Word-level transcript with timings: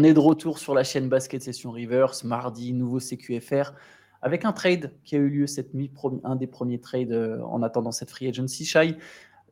On 0.00 0.04
est 0.04 0.14
de 0.14 0.20
retour 0.20 0.60
sur 0.60 0.76
la 0.76 0.84
chaîne 0.84 1.08
Basket 1.08 1.42
Session 1.42 1.72
Reverse, 1.72 2.22
mardi, 2.22 2.72
nouveau 2.72 3.00
CQFR, 3.00 3.72
avec 4.22 4.44
un 4.44 4.52
trade 4.52 4.92
qui 5.02 5.16
a 5.16 5.18
eu 5.18 5.28
lieu 5.28 5.48
cette 5.48 5.74
nuit, 5.74 5.90
un 6.22 6.36
des 6.36 6.46
premiers 6.46 6.78
trades 6.78 7.10
euh, 7.10 7.42
en 7.42 7.64
attendant 7.64 7.90
cette 7.90 8.08
free 8.08 8.28
agency. 8.28 8.64
Shai, 8.64 8.96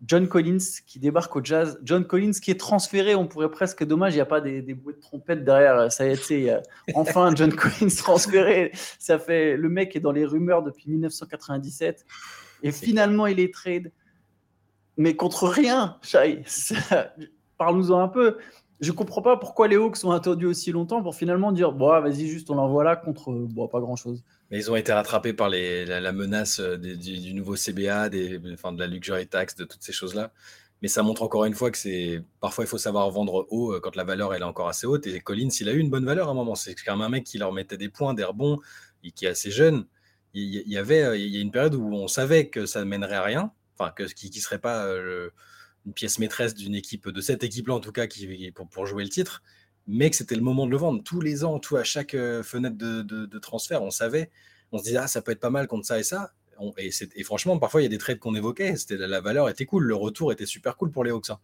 John 0.07 0.29
Collins 0.29 0.63
qui 0.87 1.01
débarque 1.01 1.35
au 1.35 1.43
Jazz. 1.43 1.81
John 1.83 2.07
Collins 2.07 2.35
qui 2.41 2.53
est 2.53 2.61
transféré, 2.61 3.17
on 3.17 3.27
pourrait 3.27 3.51
presque, 3.51 3.83
dommage, 3.83 4.13
il 4.13 4.19
n'y 4.19 4.21
a 4.21 4.27
pas 4.27 4.41
des, 4.41 4.63
bruits 4.63 4.95
de 4.95 5.01
trompette 5.01 5.45
derrière. 5.45 5.91
Ça 5.91 6.05
a 6.05 6.07
été 6.07 6.57
enfin 6.95 7.35
John 7.35 7.53
Collins 7.53 7.97
transféré. 7.97 8.71
Ça 9.01 9.19
fait 9.19 9.57
le 9.57 9.69
mec 9.69 9.97
est 9.97 10.01
dans 10.01 10.13
les 10.13 10.25
rumeurs 10.25 10.63
depuis 10.63 10.89
1997 10.89 12.07
et 12.63 12.71
finalement 12.71 13.27
il 13.27 13.41
est 13.41 13.53
trade, 13.53 13.91
mais 14.97 15.17
contre 15.17 15.49
rien. 15.49 15.99
Shai, 16.03 16.45
parle-nous-en 17.59 17.99
un 17.99 18.09
peu 18.09 18.37
je 18.81 18.93
comprends 18.93 19.23
pas 19.23 19.37
pourquoi 19.37 19.69
les 19.69 19.77
Hawks 19.77 20.05
ont 20.05 20.11
attendu 20.11 20.45
aussi 20.45 20.71
longtemps 20.71 21.03
pour 21.03 21.15
finalement 21.15 21.53
dire 21.53 21.73
bon, 21.73 22.01
vas-y, 22.01 22.27
juste 22.27 22.51
on 22.51 22.57
l'envoie 22.57 22.85
là 22.85 22.97
contre 22.97 23.33
bon, 23.33 23.69
pas 23.69 23.81
grand 23.81 23.97
chose. 23.97 24.23
Mais 24.51 24.59
ils 24.59 24.71
ont 24.71 24.77
été 24.77 24.93
rattrapés 24.93 25.33
par 25.33 25.49
la, 25.49 26.13
menace 26.13 26.61
euh, 26.61 26.77
du, 26.77 27.33
nouveau 27.33 27.57
CBA, 27.57 28.11
de 28.11 28.79
la 28.79 28.87
luxury 28.87 29.27
tax, 29.27 29.57
de 29.57 29.65
toutes 29.65 29.83
ces 29.83 29.93
choses-là. 29.93 30.31
Mais 30.83 30.89
ça 30.89 31.03
montre 31.03 31.23
encore 31.23 31.47
une 31.47 31.55
fois 31.55 31.71
que 31.71 31.79
c'est 31.79 32.23
parfois 32.41 32.65
il 32.65 32.67
faut 32.69 32.77
savoir 32.77 33.11
vendre 33.11 33.47
haut 33.51 33.73
euh, 33.73 33.81
quand 33.81 33.97
la 33.97 34.05
valeur 34.05 34.35
elle 34.35 34.43
est 34.43 34.45
encore 34.45 34.69
assez 34.69 34.87
haute. 34.87 35.07
Et 35.07 35.21
Collins, 35.21 35.49
il 35.61 35.69
a 35.71 35.73
eu 35.73 35.79
une 35.79 35.91
bonne 35.91 36.05
valeur 36.05 36.29
à 36.29 36.33
un 36.33 36.35
moment. 36.35 36.55
C'est 36.55 36.75
quand 36.75 36.97
même 36.97 37.07
un 37.07 37.09
mec 37.09 37.25
qui 37.25 37.39
leur 37.39 37.53
mettait 37.53 37.79
des 37.79 37.89
points, 37.89 38.13
des 38.13 38.25
rebonds, 38.25 38.61
et 39.03 39.11
qui 39.11 39.25
est 39.25 39.29
assez 39.29 39.51
jeune. 39.51 39.87
Il 40.35 40.71
y 40.71 40.77
avait 40.77 41.03
euh, 41.03 41.17
il 41.17 41.35
y 41.35 41.39
a 41.39 41.41
une 41.41 41.51
période 41.51 41.75
où 41.75 41.95
on 41.95 42.09
savait 42.09 42.49
que 42.49 42.67
ça 42.67 42.81
ne 42.81 42.85
mènerait 42.85 43.17
à 43.17 43.23
rien, 43.23 43.53
enfin 43.79 43.91
que 43.91 44.03
qui, 44.03 44.29
qui 44.29 44.41
serait 44.41 44.59
pas 44.59 44.87
une 45.87 45.93
pièce 45.93 46.19
maîtresse 46.19 46.55
d'une 46.55 46.75
équipe, 46.75 47.09
de 47.09 47.21
cette 47.21 47.45
équipe-là 47.45 47.75
en 47.75 47.81
tout 47.81 47.93
cas, 47.93 48.07
qui, 48.07 48.53
pour, 48.53 48.87
jouer 48.87 49.05
le 49.05 49.09
titre, 49.09 49.43
mais 49.87 50.11
que 50.11 50.17
c'était 50.17 50.35
le 50.35 50.43
moment 50.43 50.67
de 50.67 50.73
le 50.73 50.77
vendre. 50.77 51.03
Tous 51.03 51.21
les 51.21 51.45
ans, 51.45 51.59
tout 51.59 51.77
à 51.77 51.85
chaque 51.85 52.15
euh, 52.15 52.43
fenêtre 52.43 52.77
de, 52.77 53.03
de, 53.03 53.39
transfert, 53.39 53.83
on 53.83 53.91
savait, 53.91 54.31
on 54.73 54.79
se 54.79 54.85
disait, 54.85 54.99
ah, 54.99 55.07
ça 55.07 55.23
peut 55.23 55.33
être 55.33 55.41
pas 55.41 55.51
mal 55.51 55.69
contre 55.69 55.87
ça 55.87 55.99
et 55.99 56.03
ça. 56.03 56.33
Et, 56.79 56.91
et, 57.17 57.23
franchement, 57.25 57.59
parfois, 57.59 57.81
il 57.81 57.85
y 57.85 57.87
a 57.87 57.91
des 57.91 57.99
trades 57.99 58.19
qu'on 58.19 58.35
évoquait, 58.35 58.77
c'était 58.77 58.97
la, 58.97 59.21
valeur 59.21 59.49
était 59.49 59.65
cool, 59.65 59.85
le 59.85 59.95
retour 59.95 60.33
était 60.33 60.47
super 60.47 60.77
cool 60.77 60.91
pour 60.91 61.05
les 61.05 61.11
Hawks. 61.11 61.31
Hein. 61.31 61.39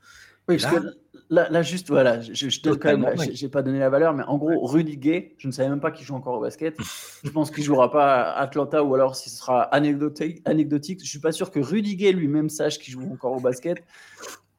Oui, 0.48 0.58
parce 0.58 0.74
que 0.74 0.86
là, 1.30 1.62
juste, 1.62 1.88
voilà, 1.88 2.20
je, 2.20 2.48
je 2.48 2.62
donne 2.62 2.78
quand 2.78 2.96
même, 2.96 3.14
j'ai 3.32 3.48
pas 3.48 3.62
donné 3.62 3.78
la 3.78 3.90
valeur, 3.90 4.12
mais 4.12 4.24
en 4.24 4.38
gros, 4.38 4.66
Rudy 4.66 4.96
Gay, 4.96 5.34
je 5.38 5.46
ne 5.46 5.52
savais 5.52 5.68
même 5.68 5.80
pas 5.80 5.92
qu'il 5.92 6.04
joue 6.04 6.14
encore 6.14 6.38
au 6.38 6.40
basket. 6.40 6.76
je 7.24 7.30
pense 7.30 7.50
qu'il 7.50 7.62
jouera 7.62 7.90
pas 7.90 8.22
à 8.22 8.42
Atlanta 8.42 8.82
ou 8.82 8.94
alors 8.94 9.14
si 9.14 9.30
ce 9.30 9.36
sera 9.36 9.62
anecdotique. 9.62 10.42
anecdotique. 10.44 11.00
Je 11.02 11.08
suis 11.08 11.20
pas 11.20 11.32
sûr 11.32 11.50
que 11.50 11.60
Rudy 11.60 11.96
Gay 11.96 12.12
lui-même 12.12 12.48
sache 12.48 12.78
qu'il 12.78 12.92
joue 12.92 13.08
encore 13.12 13.32
au 13.32 13.40
basket. 13.40 13.82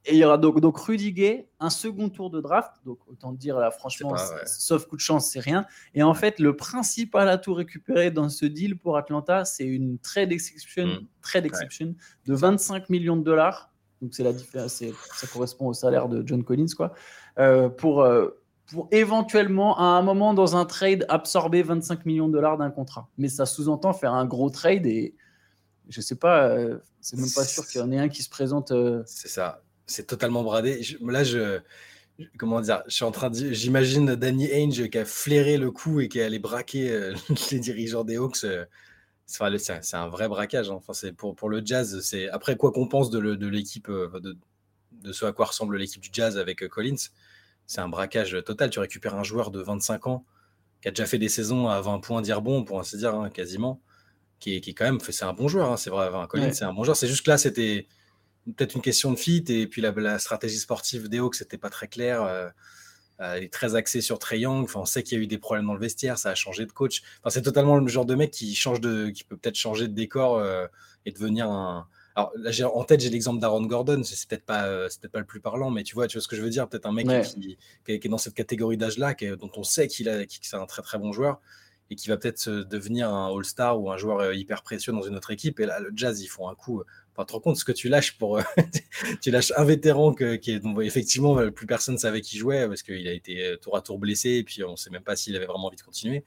Et 0.05 0.15
il 0.15 0.17
y 0.17 0.25
aura 0.25 0.37
donc, 0.37 0.59
donc 0.59 0.77
Rudy 0.77 1.13
Gay, 1.13 1.47
un 1.61 1.69
second 1.69 2.09
tour 2.09 2.29
de 2.29 2.41
draft. 2.41 2.71
Donc 2.85 2.99
autant 3.07 3.31
dire 3.31 3.57
là, 3.57 3.71
franchement, 3.71 4.15
sauf 4.45 4.85
coup 4.85 4.97
de 4.97 5.01
chance, 5.01 5.29
c'est 5.31 5.39
rien. 5.39 5.65
Et 5.93 6.03
en 6.03 6.13
fait, 6.13 6.39
le 6.39 6.57
principal 6.57 7.29
atout 7.29 7.53
récupéré 7.53 8.11
dans 8.11 8.27
ce 8.27 8.45
deal 8.45 8.77
pour 8.77 8.97
Atlanta, 8.97 9.45
c'est 9.45 9.63
une 9.63 9.97
trade 9.99 10.33
exception, 10.33 10.87
mm. 10.87 11.07
trade 11.21 11.45
exception 11.45 11.95
de 12.25 12.33
25 12.33 12.89
millions 12.89 13.15
de 13.15 13.23
dollars. 13.23 13.71
Donc 14.01 14.13
c'est 14.13 14.23
la 14.23 14.33
différence, 14.33 14.83
ça 15.15 15.27
correspond 15.27 15.67
au 15.67 15.73
salaire 15.73 16.09
de 16.09 16.21
John 16.25 16.43
Collins, 16.43 16.73
quoi. 16.75 16.93
Euh, 17.39 17.69
pour, 17.69 18.01
euh, 18.01 18.27
pour 18.65 18.89
éventuellement, 18.91 19.79
à 19.79 19.83
un 19.83 20.01
moment 20.01 20.33
dans 20.33 20.57
un 20.57 20.65
trade, 20.65 21.05
absorber 21.07 21.63
25 21.63 22.05
millions 22.05 22.27
de 22.27 22.33
dollars 22.33 22.57
d'un 22.57 22.71
contrat. 22.71 23.07
Mais 23.17 23.29
ça 23.29 23.45
sous-entend 23.45 23.93
faire 23.93 24.11
un 24.11 24.25
gros 24.25 24.49
trade 24.49 24.85
et 24.85 25.15
je 25.87 26.01
sais 26.01 26.15
pas, 26.15 26.47
euh, 26.47 26.79
c'est 26.99 27.17
même 27.17 27.31
pas 27.33 27.45
sûr 27.45 27.65
qu'il 27.65 27.79
y 27.79 27.83
en 27.83 27.91
ait 27.93 27.99
un 27.99 28.09
qui 28.09 28.21
se 28.21 28.29
présente. 28.29 28.73
C'est 29.05 29.29
ça 29.29 29.63
c'est 29.85 30.07
totalement 30.07 30.43
bradé. 30.43 30.81
là, 31.01 31.23
je, 31.23 31.59
comment 32.37 32.61
dire, 32.61 32.83
je 32.87 32.95
suis 32.95 33.05
en 33.05 33.11
train 33.11 33.29
de, 33.29 33.51
j'imagine 33.51 34.15
Danny 34.15 34.49
Ainge 34.51 34.89
qui 34.89 34.97
a 34.97 35.05
flairé 35.05 35.57
le 35.57 35.71
coup 35.71 35.99
et 35.99 36.09
qui 36.09 36.19
est 36.19 36.23
allé 36.23 36.39
braquer 36.39 36.91
euh, 36.91 37.13
les 37.51 37.59
dirigeants 37.59 38.03
des 38.03 38.17
Hawks. 38.17 38.43
Euh, 38.43 38.65
c'est 39.25 39.93
un 39.93 40.07
vrai 40.09 40.27
braquage. 40.27 40.69
Hein. 40.69 40.75
Enfin, 40.75 40.93
c'est 40.93 41.13
pour, 41.13 41.35
pour 41.35 41.49
le 41.49 41.61
Jazz. 41.65 42.01
C'est 42.01 42.29
après 42.29 42.55
quoi 42.55 42.71
qu'on 42.71 42.87
pense 42.87 43.09
de 43.09 43.47
l'équipe, 43.47 43.89
euh, 43.89 44.19
de, 44.19 44.37
de, 44.91 45.11
ce 45.11 45.25
à 45.25 45.31
quoi 45.31 45.45
ressemble 45.45 45.77
l'équipe 45.77 46.01
du 46.01 46.09
Jazz 46.11 46.37
avec 46.37 46.67
Collins. 46.67 47.09
C'est 47.65 47.81
un 47.81 47.89
braquage 47.89 48.37
total. 48.45 48.69
Tu 48.69 48.79
récupères 48.79 49.15
un 49.15 49.23
joueur 49.23 49.49
de 49.49 49.61
25 49.61 50.07
ans 50.07 50.25
qui 50.81 50.89
a 50.89 50.91
déjà 50.91 51.05
fait 51.05 51.17
des 51.17 51.29
saisons 51.29 51.69
à 51.69 51.79
20 51.79 51.99
points 51.99 52.21
dire 52.21 52.41
bon, 52.41 52.65
pour 52.65 52.79
ainsi 52.79 52.97
dire, 52.97 53.15
hein, 53.15 53.29
quasiment, 53.29 53.81
qui 54.39 54.57
est, 54.57 54.61
qui 54.61 54.75
quand 54.75 54.83
même, 54.83 54.99
c'est 54.99 55.23
un 55.23 55.31
bon 55.31 55.47
joueur. 55.47 55.71
Hein. 55.71 55.77
c'est 55.77 55.89
vrai, 55.89 56.09
Collins, 56.27 56.51
c'est 56.51 56.65
un 56.65 56.73
bon 56.73 56.83
joueur. 56.83 56.97
C'est 56.97 57.07
juste 57.07 57.25
que 57.25 57.31
là, 57.31 57.37
c'était 57.37 57.87
peut-être 58.45 58.75
une 58.75 58.81
question 58.81 59.11
de 59.11 59.17
fit 59.17 59.43
et 59.47 59.67
puis 59.67 59.81
la, 59.81 60.19
stratégie 60.19 60.57
sportive 60.57 61.07
des 61.09 61.19
Hawks 61.19 61.39
n'était 61.39 61.57
pas 61.57 61.69
très 61.69 61.87
claire. 61.87 62.23
Euh, 62.23 62.49
euh, 63.21 63.35
elle 63.35 63.43
est 63.43 63.53
très 63.53 63.75
axée 63.75 64.01
sur 64.01 64.19
Trey 64.19 64.39
Young. 64.39 64.63
Enfin, 64.63 64.81
on 64.81 64.85
sait 64.85 65.03
qu'il 65.03 65.17
y 65.17 65.21
a 65.21 65.23
eu 65.23 65.27
des 65.27 65.37
problèmes 65.37 65.67
dans 65.67 65.73
le 65.73 65.79
vestiaire, 65.79 66.17
ça 66.17 66.31
a 66.31 66.35
changé 66.35 66.65
de 66.65 66.71
coach. 66.71 67.03
Enfin, 67.19 67.29
c'est 67.29 67.41
totalement 67.41 67.77
le 67.77 67.87
genre 67.87 68.05
de 68.05 68.15
mec 68.15 68.31
qui 68.31 68.53
change 68.55 68.81
de, 68.81 69.09
qui 69.09 69.23
peut 69.23 69.37
peut-être 69.37 69.55
changer 69.55 69.87
de 69.87 69.93
décor 69.93 70.37
euh, 70.37 70.67
et 71.05 71.11
devenir 71.11 71.49
un. 71.49 71.87
Alors 72.15 72.31
là, 72.35 72.51
en 72.75 72.83
tête, 72.83 72.99
j'ai 72.99 73.09
l'exemple 73.09 73.39
d'Aaron 73.39 73.65
Gordon. 73.65 74.03
C'est 74.03 74.27
peut-être 74.27 74.45
pas, 74.45 74.87
c'est 74.87 75.01
peut-être 75.01 75.13
pas 75.13 75.19
le 75.19 75.25
plus 75.25 75.39
parlant, 75.39 75.71
mais 75.71 75.81
tu 75.81 75.95
vois, 75.95 76.05
tu 76.07 76.17
vois 76.17 76.21
ce 76.21 76.27
que 76.27 76.35
je 76.35 76.43
veux 76.43 76.51
dire? 76.51 76.69
Peut-être 76.69 76.85
un 76.85 76.91
mec 76.91 77.07
qui, 77.23 77.57
qui, 77.85 77.91
est 77.91 78.07
dans 78.07 78.19
cette 78.19 78.35
catégorie 78.35 78.77
d'âge-là, 78.77 79.15
dont 79.39 79.49
on 79.55 79.63
sait 79.63 79.87
qu'il 79.87 80.07
a, 80.09 80.23
que 80.23 80.31
c'est 80.41 80.55
un 80.55 80.67
très 80.67 80.83
très 80.83 80.99
bon 80.99 81.11
joueur 81.11 81.41
et 81.93 81.95
qui 81.95 82.09
va 82.09 82.17
peut-être 82.17 82.49
devenir 82.49 83.13
un 83.13 83.35
All-Star 83.35 83.79
ou 83.79 83.91
un 83.91 83.97
joueur 83.97 84.33
hyper 84.33 84.63
précieux 84.63 84.91
dans 84.91 85.03
une 85.03 85.15
autre 85.15 85.31
équipe. 85.31 85.59
Et 85.59 85.65
là, 85.65 85.79
le 85.79 85.91
Jazz, 85.95 86.21
ils 86.21 86.27
font 86.27 86.49
un 86.49 86.55
coup 86.55 86.83
Enfin, 87.15 87.25
te 87.25 87.33
rends 87.33 87.39
compte 87.39 87.57
ce 87.57 87.65
que 87.65 87.71
tu 87.71 87.89
lâches 87.89 88.17
pour. 88.17 88.37
Euh, 88.37 88.43
tu 89.21 89.29
lâches 89.29 89.53
un 89.55 89.63
vétéran 89.63 90.13
qui 90.13 90.51
est. 90.51 90.59
Donc, 90.59 90.81
effectivement, 90.81 91.51
plus 91.51 91.67
personne 91.67 91.95
ne 91.95 91.99
savait 91.99 92.21
qui 92.21 92.37
jouait 92.37 92.67
parce 92.67 92.81
qu'il 92.81 93.07
a 93.07 93.13
été 93.13 93.45
euh, 93.45 93.57
tour 93.57 93.77
à 93.77 93.81
tour 93.81 93.99
blessé 93.99 94.31
et 94.31 94.43
puis 94.43 94.63
on 94.63 94.71
ne 94.71 94.75
sait 94.75 94.89
même 94.89 95.03
pas 95.03 95.15
s'il 95.15 95.35
avait 95.35 95.45
vraiment 95.45 95.67
envie 95.67 95.77
de 95.77 95.83
continuer. 95.83 96.23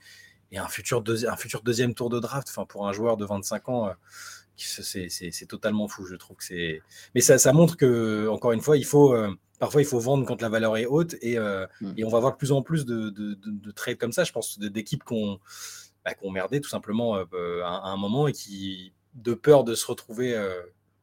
Et 0.53 0.59
un 0.59 0.69
futur, 0.69 1.03
deuxième 1.03 1.95
tour 1.95 2.09
de 2.09 2.21
draft, 2.21 2.49
enfin, 2.49 2.67
pour 2.67 2.87
un 2.87 2.93
joueur 2.93 3.17
de 3.17 3.25
25 3.25 3.69
ans, 3.69 3.89
euh, 3.89 3.93
c'est 4.57 5.47
totalement 5.49 5.89
fou, 5.89 6.07
je 6.07 6.15
trouve 6.15 6.37
que 6.37 6.45
c'est. 6.45 6.83
Mais 7.17 7.21
ça, 7.21 7.37
ça, 7.37 7.53
montre 7.53 7.77
que, 7.77 8.29
encore 8.29 8.53
une 8.53 8.61
fois, 8.61 8.77
il 8.77 8.85
faut. 8.85 9.15
Parfois, 9.59 9.83
il 9.83 9.87
faut 9.87 9.99
vendre 9.99 10.27
quand 10.27 10.43
la 10.43 10.49
valeur 10.49 10.77
est 10.77 10.87
haute 10.87 11.17
et, 11.23 11.39
mmh. 11.39 11.95
et 11.97 12.05
on 12.05 12.09
va 12.09 12.21
voir 12.21 12.33
de 12.33 12.39
plus 12.39 12.53
en 12.53 12.63
plus 12.63 12.85
de, 12.87 13.11
de, 13.11 13.35
de, 13.35 13.71
trades 13.71 13.99
comme 13.99 14.13
ça. 14.13 14.25
Je 14.25 14.33
pense 14.33 14.59
d'équipes 14.59 15.05
qui 15.05 15.15
ont, 15.15 15.39
bah, 16.05 16.13
merdé 16.31 16.61
tout 16.61 16.69
simplement 16.69 17.15
à, 17.17 17.25
à, 17.65 17.89
un 17.89 17.97
moment 17.97 18.29
et 18.29 18.33
qui, 18.33 18.93
de 19.15 19.35
peur 19.35 19.65
de 19.65 19.75
se 19.75 19.87
retrouver 19.87 20.35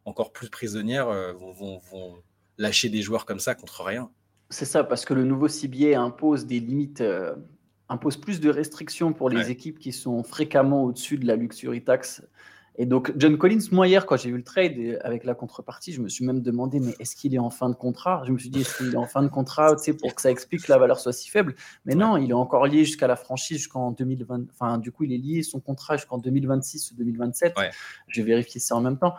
encore 0.06 0.32
plus 0.32 0.50
prisonnières 0.50 1.10
euh, 1.10 1.34
vont, 1.34 1.82
lâcher 2.58 2.90
des 2.90 3.02
joueurs 3.02 3.26
comme 3.26 3.40
ça 3.40 3.56
contre 3.56 3.84
rien. 3.84 4.12
C'est 4.50 4.66
ça, 4.66 4.84
parce 4.84 5.06
que 5.06 5.16
le 5.16 5.24
nouveau 5.24 5.48
CBA 5.48 6.00
impose 6.00 6.46
des 6.46 6.60
limites, 6.60 7.02
euh, 7.02 7.34
impose 7.90 8.18
plus 8.18 8.40
de 8.40 8.50
restrictions 8.50 9.12
pour 9.12 9.30
les 9.30 9.50
équipes 9.50 9.80
qui 9.80 9.92
sont 9.92 10.22
fréquemment 10.22 10.84
au-dessus 10.84 11.18
de 11.18 11.26
la 11.26 11.36
luxury 11.36 11.84
tax. 11.84 12.22
Et 12.76 12.88
donc, 12.88 13.14
John 13.18 13.38
Collins, 13.38 13.68
moi, 13.72 13.88
hier, 13.88 14.06
quand 14.08 14.18
j'ai 14.18 14.32
vu 14.32 14.38
le 14.38 14.44
trade 14.44 14.74
avec 15.04 15.26
la 15.26 15.36
contrepartie, 15.36 15.94
je 15.94 16.02
me 16.02 16.10
suis 16.10 16.26
même 16.26 16.42
demandé, 16.42 16.80
mais 16.80 16.96
est-ce 17.00 17.16
qu'il 17.16 17.36
est 17.36 17.40
en 17.40 17.52
fin 17.52 17.70
de 17.70 17.76
contrat? 17.76 18.24
Je 18.26 18.32
me 18.32 18.38
suis 18.40 18.50
dit, 18.50 18.62
est-ce 18.62 18.78
qu'il 18.78 18.94
est 18.94 18.98
en 18.98 19.06
fin 19.06 19.22
de 19.22 19.28
contrat 19.28 19.76
pour 20.00 20.16
que 20.16 20.22
ça 20.22 20.32
explique 20.32 20.64
que 20.64 20.72
la 20.72 20.80
valeur 20.80 21.00
soit 21.00 21.14
si 21.14 21.30
faible? 21.30 21.56
Mais 21.86 21.94
non, 21.94 22.18
il 22.18 22.32
est 22.32 22.34
encore 22.34 22.66
lié 22.66 22.84
jusqu'à 22.84 23.06
la 23.06 23.16
franchise, 23.16 23.58
jusqu'en 23.58 23.92
2020. 23.92 24.46
Enfin, 24.52 24.80
du 24.80 24.92
coup, 24.92 25.04
il 25.04 25.14
est 25.14 25.18
lié 25.18 25.44
son 25.44 25.60
contrat 25.60 25.98
jusqu'en 25.98 26.18
2026 26.18 26.92
ou 26.92 26.96
2027. 26.96 27.54
Je 28.08 28.22
vais 28.22 28.28
vérifier 28.28 28.60
ça 28.60 28.76
en 28.76 28.82
même 28.82 28.98
temps. 28.98 29.14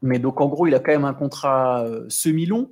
Mais 0.00 0.20
donc, 0.20 0.40
en 0.40 0.46
gros, 0.46 0.68
il 0.68 0.74
a 0.74 0.80
quand 0.80 0.92
même 0.92 1.04
un 1.04 1.14
contrat 1.14 1.84
euh, 1.84 2.06
semi-long. 2.08 2.70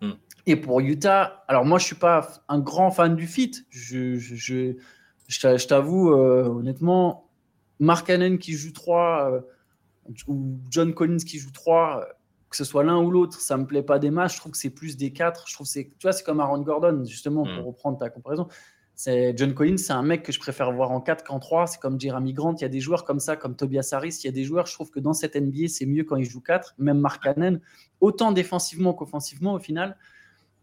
Hmm. 0.00 0.12
Et 0.46 0.54
pour 0.54 0.78
Utah, 0.80 1.44
alors 1.48 1.64
moi, 1.64 1.78
je 1.78 1.84
ne 1.84 1.86
suis 1.86 1.96
pas 1.96 2.28
un 2.48 2.60
grand 2.60 2.92
fan 2.92 3.16
du 3.16 3.26
fit. 3.26 3.66
Je, 3.70 4.16
je, 4.16 4.74
je, 5.26 5.66
t'avoue, 5.66 6.12
euh, 6.12 6.44
honnêtement, 6.44 7.28
Mark 7.80 8.06
Cannon 8.06 8.36
qui 8.36 8.52
joue 8.52 8.72
3 8.72 9.30
euh, 9.32 9.40
ou 10.26 10.58
John 10.70 10.94
Collins 10.94 11.18
qui 11.18 11.38
joue 11.38 11.50
3, 11.50 12.06
que 12.50 12.56
ce 12.56 12.64
soit 12.64 12.84
l'un 12.84 12.98
ou 12.98 13.10
l'autre, 13.10 13.40
ça 13.40 13.56
ne 13.56 13.62
me 13.62 13.66
plaît 13.66 13.82
pas 13.82 13.98
des 13.98 14.10
matchs. 14.10 14.34
Je 14.34 14.40
trouve 14.40 14.52
que 14.52 14.58
c'est 14.58 14.70
plus 14.70 14.96
des 14.96 15.12
4. 15.12 15.48
Je 15.48 15.54
trouve 15.54 15.66
c'est, 15.66 15.92
tu 15.98 16.04
vois, 16.06 16.12
c'est 16.12 16.24
comme 16.24 16.40
Aaron 16.40 16.60
Gordon, 16.60 17.04
justement, 17.04 17.44
pour 17.44 17.64
hmm. 17.64 17.66
reprendre 17.66 17.98
ta 17.98 18.10
comparaison. 18.10 18.48
C'est 18.94 19.36
John 19.36 19.52
Collins, 19.52 19.76
c'est 19.76 19.92
un 19.92 20.02
mec 20.02 20.22
que 20.22 20.32
je 20.32 20.40
préfère 20.40 20.72
voir 20.72 20.90
en 20.90 21.02
4 21.02 21.22
qu'en 21.22 21.38
3. 21.38 21.66
C'est 21.66 21.78
comme 21.78 22.00
Jeremy 22.00 22.32
Grant. 22.32 22.54
Il 22.54 22.62
y 22.62 22.64
a 22.64 22.68
des 22.68 22.80
joueurs 22.80 23.04
comme 23.04 23.20
ça, 23.20 23.36
comme 23.36 23.54
Tobias 23.54 23.90
Harris. 23.92 24.20
Il 24.22 24.26
y 24.26 24.28
a 24.28 24.32
des 24.32 24.44
joueurs, 24.44 24.66
je 24.66 24.72
trouve 24.72 24.90
que 24.90 25.00
dans 25.00 25.12
cette 25.12 25.36
NBA, 25.36 25.68
c'est 25.68 25.84
mieux 25.84 26.04
quand 26.04 26.16
il 26.16 26.24
joue 26.24 26.40
4. 26.40 26.76
Même 26.78 26.98
Mark 26.98 27.22
Cannon, 27.22 27.60
autant 28.00 28.32
défensivement 28.32 28.94
qu'offensivement 28.94 29.52
au 29.52 29.58
final. 29.58 29.98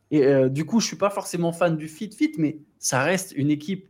Et 0.10 0.26
euh, 0.26 0.50
du 0.50 0.66
coup, 0.66 0.80
je 0.80 0.88
suis 0.88 0.96
pas 0.96 1.12
forcément 1.12 1.52
fan 1.52 1.78
du 1.78 1.88
fit-fit, 1.88 2.34
mais 2.40 2.60
ça 2.80 3.04
reste 3.04 3.34
une 3.34 3.52
équipe 3.52 3.88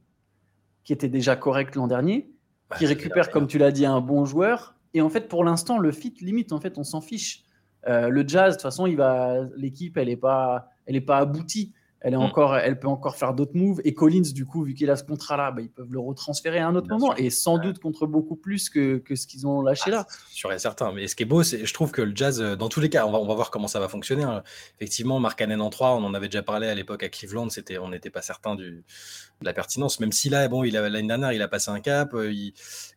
qui 0.84 0.92
était 0.92 1.10
déjà 1.10 1.38
correcte 1.38 1.76
l'an 1.76 1.88
dernier, 1.88 2.30
qui 2.78 2.86
récupère, 2.86 3.30
comme 3.30 3.48
tu 3.48 3.58
l'as 3.58 3.72
dit, 3.72 3.86
un 3.86 4.02
bon 4.02 4.26
joueur. 4.26 4.76
Et 4.94 5.02
en 5.02 5.10
fait, 5.10 5.28
pour 5.28 5.44
l'instant, 5.44 5.78
le 5.78 5.92
fit, 5.92 6.14
limite, 6.22 6.52
en 6.52 6.60
fait, 6.60 6.78
on 6.78 6.84
s'en 6.84 7.02
fiche. 7.02 7.44
Euh, 7.88 8.10
le 8.10 8.28
Jazz, 8.28 8.54
de 8.54 8.58
toute 8.58 8.62
façon, 8.62 8.86
il 8.86 8.96
va, 8.96 9.42
l'équipe, 9.58 9.98
elle 9.98 10.08
n'est 10.08 10.18
pas, 10.18 10.70
elle 10.86 10.96
est 10.96 11.02
pas 11.02 11.18
aboutie. 11.18 11.74
Elle, 12.04 12.14
est 12.14 12.18
mm. 12.18 12.22
encore, 12.22 12.58
elle 12.58 12.80
peut 12.80 12.90
encore 12.90 13.16
faire 13.16 13.34
d'autres 13.34 13.56
moves. 13.56 13.80
Et 13.86 13.94
Collins, 13.94 14.34
du 14.34 14.46
coup, 14.46 14.64
vu 14.64 14.74
qu'il 14.74 14.90
a 14.90 14.98
ce 14.98 15.06
contrat-là, 15.06 15.52
bah, 15.52 15.62
ils 15.62 15.70
peuvent 15.70 15.92
le 15.92 16.00
retransférer 16.00 16.60
à 16.60 16.68
un 16.68 16.76
autre 16.76 16.90
moment. 16.90 17.16
Et 17.16 17.30
sans 17.30 17.58
doute 17.58 17.80
contre 17.80 18.06
beaucoup 18.08 18.36
plus 18.36 18.70
que, 18.70 18.98
que 18.98 19.16
ce 19.16 19.26
qu'ils 19.26 19.48
ont 19.48 19.62
lâché 19.62 19.86
ah, 19.88 19.92
là. 19.92 20.08
Sûr 20.30 20.52
et 20.52 20.60
certain. 20.60 20.92
Mais 20.92 21.08
ce 21.08 21.16
qui 21.16 21.24
est 21.24 21.26
beau, 21.26 21.44
c'est 21.44 21.66
je 21.66 21.74
trouve 21.74 21.92
que 21.92 22.02
le 22.02 22.14
jazz, 22.14 22.42
euh, 22.42 22.56
dans 22.58 22.68
tous 22.68 22.82
les 22.82 22.90
cas, 22.90 23.06
on 23.08 23.12
va, 23.12 23.20
on 23.20 23.28
va 23.28 23.36
voir 23.36 23.52
comment 23.52 23.70
ça 23.70 23.80
va 23.80 23.88
fonctionner. 23.88 24.24
Hein. 24.24 24.44
Effectivement, 24.76 25.20
Mark 25.22 25.40
Cannon 25.40 25.62
en 25.62 25.70
3, 25.70 25.96
on 25.96 26.04
en 26.04 26.14
avait 26.14 26.28
déjà 26.28 26.44
parlé 26.44 26.68
à 26.68 26.76
l'époque 26.76 27.04
à 27.04 27.10
Cleveland. 27.10 27.50
C'était, 27.50 27.78
on 27.78 27.88
n'était 27.88 28.10
pas 28.10 28.22
certain 28.22 28.56
du, 28.56 28.84
la 29.46 29.54
pertinence. 29.54 30.00
Même 30.00 30.12
si 30.12 30.30
là, 30.30 30.48
bon, 30.48 30.64
il 30.64 30.74
l'année 30.74 31.08
dernière, 31.08 31.32
il 31.32 31.42
a 31.42 31.48
passé 31.48 31.72
un 31.72 31.80
cap. 31.80 32.14
Euh, 32.14 32.32
il, 32.32 32.54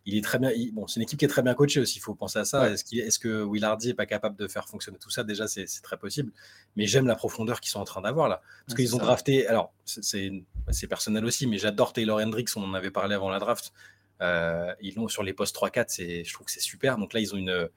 est 0.07 0.23
très 0.23 0.39
bien. 0.39 0.51
bon, 0.73 0.87
c'est 0.87 0.97
une 0.97 1.03
équipe 1.03 1.19
qui 1.19 1.25
est 1.25 1.29
très 1.29 1.43
bien 1.43 1.55
coachée 1.55 1.81
aussi. 1.81 1.99
Il 1.99 2.03
faut 2.03 2.15
penser 2.15 2.39
à 2.39 2.45
ça. 2.45 2.71
Est-ce, 2.71 2.85
est 2.95 3.19
que 3.19 3.45
Willardy 3.45 3.91
est 3.91 3.95
pas 3.95 4.07
capable 4.07 4.37
de 4.37 4.49
faire 4.49 4.69
fonctionner 4.69 4.99
tout 4.99 5.11
ça? 5.11 5.25
Déjà, 5.25 5.47
c'est, 5.49 5.67
très 5.83 5.97
possible. 5.97 6.33
Mais 6.77 6.87
j'aime 6.87 7.07
la 7.07 7.17
profondeur 7.17 7.61
qu'ils 7.61 7.71
sont 7.71 7.81
en 7.81 7.85
train 7.85 8.01
d'avoir 8.01 8.29
là, 8.29 8.41
parce 8.67 8.77
qu'ils 8.77 8.95
ont 8.95 8.99
drafté. 8.99 9.47
Alors, 9.47 9.73
c'est, 9.85 10.43
personnel 10.89 11.25
aussi, 11.25 11.47
mais 11.47 11.59
j'adore 11.59 11.93
Taylor 11.93 12.21
Hendricks. 12.21 12.51
On 12.57 12.63
en 12.63 12.75
avait 12.75 12.91
parlé 12.91 13.15
avant 13.15 13.31
la 13.31 13.39
draft. 13.39 13.73
Euh, 14.23 14.75
ils 14.81 14.95
l'ont 14.95 15.09
sur 15.09 15.23
les 15.23 15.35
postes 15.35 15.55
3-4. 15.57 16.25
je 16.25 16.33
trouve 16.33 16.47
que 16.47 16.53
c'est 16.53 16.61
super. 16.61 16.97
Donc 16.99 17.13
là, 17.13 17.21
ils 17.21 17.35
ont 17.35 17.39
une 17.39 17.69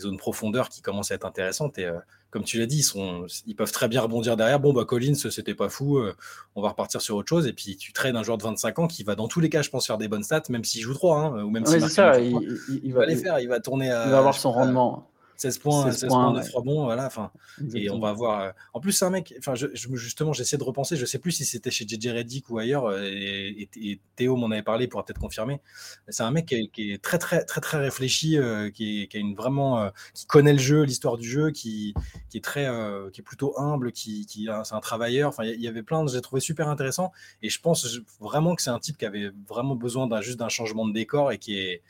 ils 0.00 0.06
ont 0.06 0.10
une 0.10 0.18
profondeur 0.18 0.68
qui 0.68 0.82
commence 0.82 1.10
à 1.10 1.14
être 1.14 1.26
intéressante. 1.26 1.78
Et 1.78 1.84
euh, 1.84 1.98
comme 2.30 2.44
tu 2.44 2.58
l'as 2.58 2.66
dit, 2.66 2.78
ils, 2.78 2.82
sont, 2.82 3.26
ils 3.46 3.54
peuvent 3.54 3.72
très 3.72 3.88
bien 3.88 4.00
rebondir 4.00 4.36
derrière. 4.36 4.60
Bon, 4.60 4.72
bah, 4.72 4.84
Collins, 4.84 5.14
c'était 5.14 5.54
pas 5.54 5.68
fou, 5.68 5.98
euh, 5.98 6.14
on 6.54 6.62
va 6.62 6.70
repartir 6.70 7.00
sur 7.00 7.16
autre 7.16 7.28
chose. 7.28 7.46
Et 7.46 7.52
puis 7.52 7.76
tu 7.76 7.92
trades 7.92 8.16
un 8.16 8.22
joueur 8.22 8.38
de 8.38 8.42
25 8.42 8.78
ans 8.78 8.86
qui 8.86 9.02
va, 9.02 9.14
dans 9.14 9.28
tous 9.28 9.40
les 9.40 9.48
cas, 9.48 9.62
je 9.62 9.70
pense, 9.70 9.86
faire 9.86 9.98
des 9.98 10.08
bonnes 10.08 10.22
stats, 10.22 10.42
même 10.48 10.64
s'il 10.64 10.82
joue 10.82 10.94
3, 10.94 11.18
hein, 11.18 11.42
ou 11.42 11.50
même 11.50 11.66
ça, 11.66 12.20
il, 12.20 12.92
va 12.92 13.06
les 13.06 13.16
faire, 13.16 13.40
il 13.40 13.48
va 13.48 13.60
tourner 13.60 13.90
à. 13.90 14.06
Il 14.06 14.10
va 14.10 14.18
avoir 14.18 14.34
son 14.34 14.52
rendement. 14.52 15.09
16 15.40 15.58
points, 15.58 15.90
16 15.90 16.10
points, 16.10 16.34
9 16.34 16.52
rebonds, 16.52 16.84
voilà. 16.84 17.06
Enfin, 17.06 17.30
et 17.74 17.88
on 17.88 17.98
va 17.98 18.12
voir. 18.12 18.40
Euh, 18.40 18.50
en 18.74 18.80
plus, 18.80 18.92
c'est 18.92 19.06
un 19.06 19.10
mec. 19.10 19.32
Enfin, 19.38 19.54
je, 19.54 19.68
justement, 19.72 20.34
j'essaie 20.34 20.58
de 20.58 20.64
repenser. 20.64 20.96
Je 20.96 21.06
sais 21.06 21.18
plus 21.18 21.32
si 21.32 21.46
c'était 21.46 21.70
chez 21.70 21.86
JJ 21.88 22.08
Reddick 22.08 22.50
ou 22.50 22.58
ailleurs. 22.58 22.84
Euh, 22.84 23.00
et, 23.06 24.00
Théo 24.16 24.36
m'en 24.36 24.50
avait 24.50 24.62
parlé, 24.62 24.86
pour 24.86 25.02
peut-être 25.02 25.18
confirmer. 25.18 25.62
C'est 26.10 26.24
un 26.24 26.30
mec 26.30 26.44
qui 26.44 26.92
est, 26.92 27.02
très, 27.02 27.16
très, 27.16 27.42
très, 27.46 27.62
très 27.62 27.78
réfléchi, 27.78 28.36
euh, 28.36 28.68
qui, 28.70 29.08
qui, 29.08 29.16
a 29.16 29.20
une 29.20 29.34
vraiment, 29.34 29.90
qui 30.12 30.26
connaît 30.26 30.52
le 30.52 30.58
jeu, 30.58 30.82
l'histoire 30.82 31.16
du 31.16 31.26
jeu, 31.26 31.50
qui, 31.52 31.94
qui 32.28 32.36
est 32.36 32.44
très, 32.44 32.68
qui 33.10 33.22
est 33.22 33.24
plutôt 33.24 33.58
humble, 33.58 33.92
qui, 33.92 34.26
qui 34.26 34.46
c'est 34.64 34.74
un 34.74 34.80
travailleur. 34.80 35.30
Enfin, 35.30 35.44
il 35.44 35.60
y 35.60 35.68
avait 35.68 35.82
plein. 35.82 36.06
J'ai 36.06 36.20
trouvé 36.20 36.40
super 36.40 36.68
intéressant. 36.68 37.12
Et 37.40 37.48
je 37.48 37.58
pense 37.62 37.98
vraiment 38.20 38.54
que 38.54 38.60
c'est 38.60 38.68
un 38.68 38.78
type 38.78 38.98
qui 38.98 39.06
avait 39.06 39.30
vraiment 39.48 39.74
besoin 39.74 40.06
d'un 40.06 40.20
juste 40.20 40.38
d'un 40.38 40.50
changement 40.50 40.86
de 40.86 40.92
décor 40.92 41.32
et 41.32 41.38
qui 41.38 41.58
est 41.58 41.82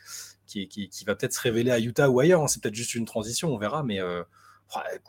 qui, 0.50 1.04
va 1.06 1.14
peut-être 1.14 1.32
se 1.32 1.40
révéler 1.40 1.70
à 1.70 1.78
Utah 1.78 2.10
ou 2.10 2.20
ailleurs. 2.20 2.42
Hein. 2.42 2.48
C'est 2.48 2.62
peut-être 2.62 2.74
juste 2.74 2.94
une 2.94 3.04
transition, 3.04 3.52
on 3.54 3.58
verra, 3.58 3.82
mais 3.82 4.00
euh, 4.00 4.22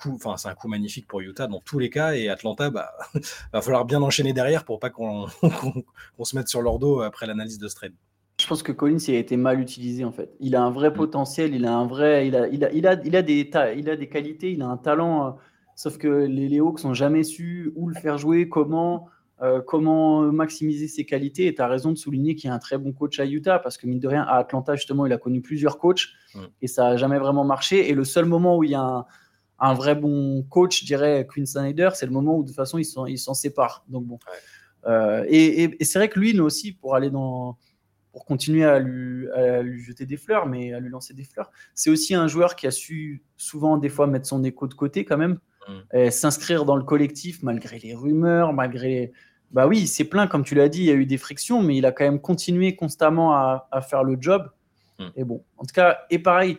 enfin, 0.05 0.38
c'est 0.38 0.47
un 0.47 0.55
coup 0.55 0.67
magnifique 0.67 1.07
pour 1.07 1.21
Utah 1.21 1.47
dans 1.47 1.59
tous 1.59 1.79
les 1.79 1.89
cas. 1.89 2.13
Et 2.13 2.29
Atlanta, 2.29 2.69
bah, 2.69 2.91
va 3.53 3.61
falloir 3.61 3.85
bien 3.85 4.01
enchaîner 4.01 4.33
derrière 4.33 4.65
pour 4.65 4.79
pas 4.79 4.89
qu'on 4.89 5.27
se 6.23 6.35
mette 6.35 6.47
sur 6.47 6.61
leur 6.61 6.79
dos 6.79 7.01
après 7.01 7.25
l'analyse 7.25 7.57
de 7.57 7.67
ce 7.67 7.75
trade. 7.75 7.93
Je 8.39 8.47
pense 8.47 8.63
que 8.63 8.71
Collins 8.71 8.97
il 9.07 9.15
a 9.15 9.19
été 9.19 9.38
mal 9.38 9.59
utilisé 9.59 10.03
en 10.03 10.11
fait. 10.11 10.31
Il 10.39 10.55
a 10.55 10.63
un 10.63 10.71
vrai 10.71 10.89
mm. 10.89 10.93
potentiel, 10.93 11.53
il 11.53 11.65
a 11.65 11.75
un 11.75 11.85
vrai, 11.85 12.27
il 12.27 12.35
a, 12.35 12.47
il 12.47 12.65
a, 12.65 12.71
il 12.71 12.88
a, 12.88 12.93
il 12.93 13.15
a 13.15 13.21
des, 13.21 13.51
il 13.77 13.89
a 13.89 13.95
des 13.95 14.09
qualités, 14.09 14.51
il 14.51 14.61
a 14.61 14.67
un 14.67 14.77
talent. 14.77 15.27
Euh, 15.27 15.31
sauf 15.75 15.97
que 15.97 16.07
les, 16.07 16.47
les 16.47 16.59
Hawks 16.59 16.83
n'ont 16.83 16.93
jamais 16.93 17.23
su 17.23 17.71
où 17.75 17.88
le 17.88 17.95
faire 17.95 18.17
jouer, 18.17 18.49
comment. 18.49 19.09
Euh, 19.41 19.59
comment 19.59 20.21
maximiser 20.31 20.88
ses 20.88 21.03
qualités? 21.03 21.47
Et 21.47 21.55
tu 21.55 21.61
as 21.61 21.67
raison 21.67 21.91
de 21.91 21.97
souligner 21.97 22.35
qu'il 22.35 22.49
y 22.49 22.51
a 22.51 22.53
un 22.53 22.59
très 22.59 22.77
bon 22.77 22.91
coach 22.93 23.19
à 23.19 23.25
Utah, 23.25 23.57
parce 23.57 23.77
que 23.77 23.88
mine 23.88 23.99
de 23.99 24.07
rien, 24.07 24.21
à 24.21 24.35
Atlanta, 24.35 24.75
justement, 24.75 25.05
il 25.07 25.13
a 25.13 25.17
connu 25.17 25.41
plusieurs 25.41 25.79
coachs 25.79 26.09
et 26.61 26.67
ça 26.67 26.89
n'a 26.89 26.97
jamais 26.97 27.17
vraiment 27.17 27.43
marché. 27.43 27.89
Et 27.89 27.93
le 27.93 28.03
seul 28.03 28.25
moment 28.25 28.57
où 28.57 28.63
il 28.63 28.71
y 28.71 28.75
a 28.75 29.05
un, 29.59 29.73
vrai 29.73 29.95
bon 29.95 30.43
coach, 30.43 30.81
je 30.81 30.85
dirais, 30.85 31.27
Quinn 31.27 31.47
Snyder, 31.47 31.89
c'est 31.95 32.05
le 32.05 32.11
moment 32.11 32.38
où 32.38 32.43
de 32.43 32.47
toute 32.47 32.55
façon, 32.55 32.77
ils 32.77 33.17
s'en 33.17 33.33
séparent. 33.33 33.83
Donc 33.88 34.05
bon. 34.05 34.19
Euh, 34.85 35.25
et, 35.27 35.75
c'est 35.81 35.97
vrai 35.97 36.09
que 36.09 36.19
lui, 36.19 36.35
nous 36.35 36.43
aussi, 36.43 36.71
pour 36.71 36.95
aller 36.95 37.09
dans 37.09 37.57
pour 38.11 38.25
continuer 38.25 38.65
à 38.65 38.77
lui, 38.77 39.27
jeter 39.81 40.05
des 40.05 40.17
fleurs, 40.17 40.45
mais 40.45 40.73
à 40.73 40.81
lui 40.81 40.89
lancer 40.89 41.13
des 41.13 41.23
fleurs. 41.23 41.49
C'est 41.73 41.89
aussi 41.89 42.13
un 42.13 42.27
joueur 42.27 42.57
qui 42.57 42.67
a 42.67 42.71
su 42.71 43.23
souvent, 43.38 43.77
des 43.77 43.88
fois, 43.88 44.05
mettre 44.05 44.27
son 44.27 44.43
écho 44.43 44.67
de 44.67 44.73
côté 44.73 45.05
quand 45.05 45.17
même, 45.17 45.39
s'inscrire 46.11 46.65
dans 46.65 46.75
le 46.75 46.83
collectif 46.83 47.41
malgré 47.41 47.79
les 47.79 47.95
rumeurs, 47.95 48.51
malgré 48.51 49.13
bah 49.53 49.68
oui, 49.68 49.88
c'est 49.88 50.06
plein, 50.06 50.27
comme 50.27 50.44
tu 50.44 50.56
l'as 50.56 50.69
dit, 50.69 50.80
il 50.80 50.86
y 50.86 50.92
a 50.92 50.95
eu 50.95 51.06
des 51.06 51.18
frictions, 51.18 51.62
mais 51.62 51.75
il 51.75 51.86
a 51.86 51.92
quand 51.92 52.06
même 52.06 52.21
continué 52.21 52.75
constamment 52.75 53.33
à, 53.33 53.81
faire 53.81 54.03
le 54.03 54.18
job. 54.19 54.50
Hmm. 54.98 55.07
Et 55.15 55.24
bon, 55.24 55.44
en 55.57 55.63
tout 55.63 55.74
cas, 55.74 56.00
et 56.09 56.19
pareil, 56.19 56.57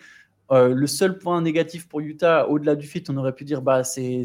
euh, 0.51 0.75
le 0.75 0.87
seul 0.87 1.19
point 1.19 1.41
négatif 1.41 1.89
pour 1.89 2.01
Utah, 2.01 2.49
au-delà 2.49 2.77
du 2.77 2.87
fit, 2.87 3.03
on 3.09 3.17
aurait 3.17 3.35
pu 3.35 3.45
dire 3.45 3.63
bah 3.63 3.85
c'est 3.85 4.25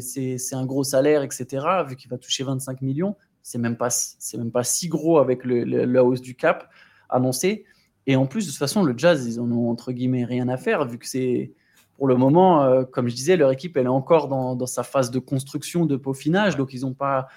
un 0.52 0.66
gros 0.66 0.84
salaire, 0.84 1.22
etc. 1.22 1.64
Vu 1.88 1.96
qu'il 1.96 2.10
va 2.10 2.18
toucher 2.18 2.44
25 2.44 2.82
millions, 2.82 3.16
c'est 3.42 3.58
même 3.58 3.76
pas 3.76 3.88
même 4.34 4.50
pas 4.50 4.64
si 4.64 4.88
gros 4.88 5.18
avec 5.18 5.44
le, 5.44 5.64
la 5.64 6.04
hausse 6.04 6.20
du 6.20 6.34
cap 6.34 6.68
annoncé. 7.08 7.64
Et 8.06 8.16
en 8.16 8.26
plus, 8.26 8.46
de 8.46 8.50
toute 8.50 8.58
façon, 8.58 8.84
le 8.84 8.94
Jazz, 8.96 9.26
ils 9.26 9.40
en 9.40 9.50
ont 9.50 9.70
entre 9.70 9.92
guillemets 9.92 10.24
rien 10.24 10.48
à 10.48 10.58
faire 10.58 10.86
vu 10.86 10.98
que 10.98 11.06
c'est 11.06 11.52
pour 11.96 12.06
le 12.06 12.16
moment, 12.16 12.62
euh, 12.62 12.84
comme 12.84 13.08
je 13.08 13.14
disais, 13.14 13.36
leur 13.36 13.50
équipe 13.50 13.76
elle 13.76 13.86
est 13.86 13.88
encore 13.88 14.28
dans, 14.28 14.54
dans 14.54 14.66
sa 14.66 14.82
phase 14.82 15.10
de 15.10 15.18
construction, 15.18 15.86
de 15.86 15.96
peaufinage, 15.96 16.56
donc 16.56 16.72
ils 16.72 16.82
n'ont 16.82 16.94
pas 16.94 17.28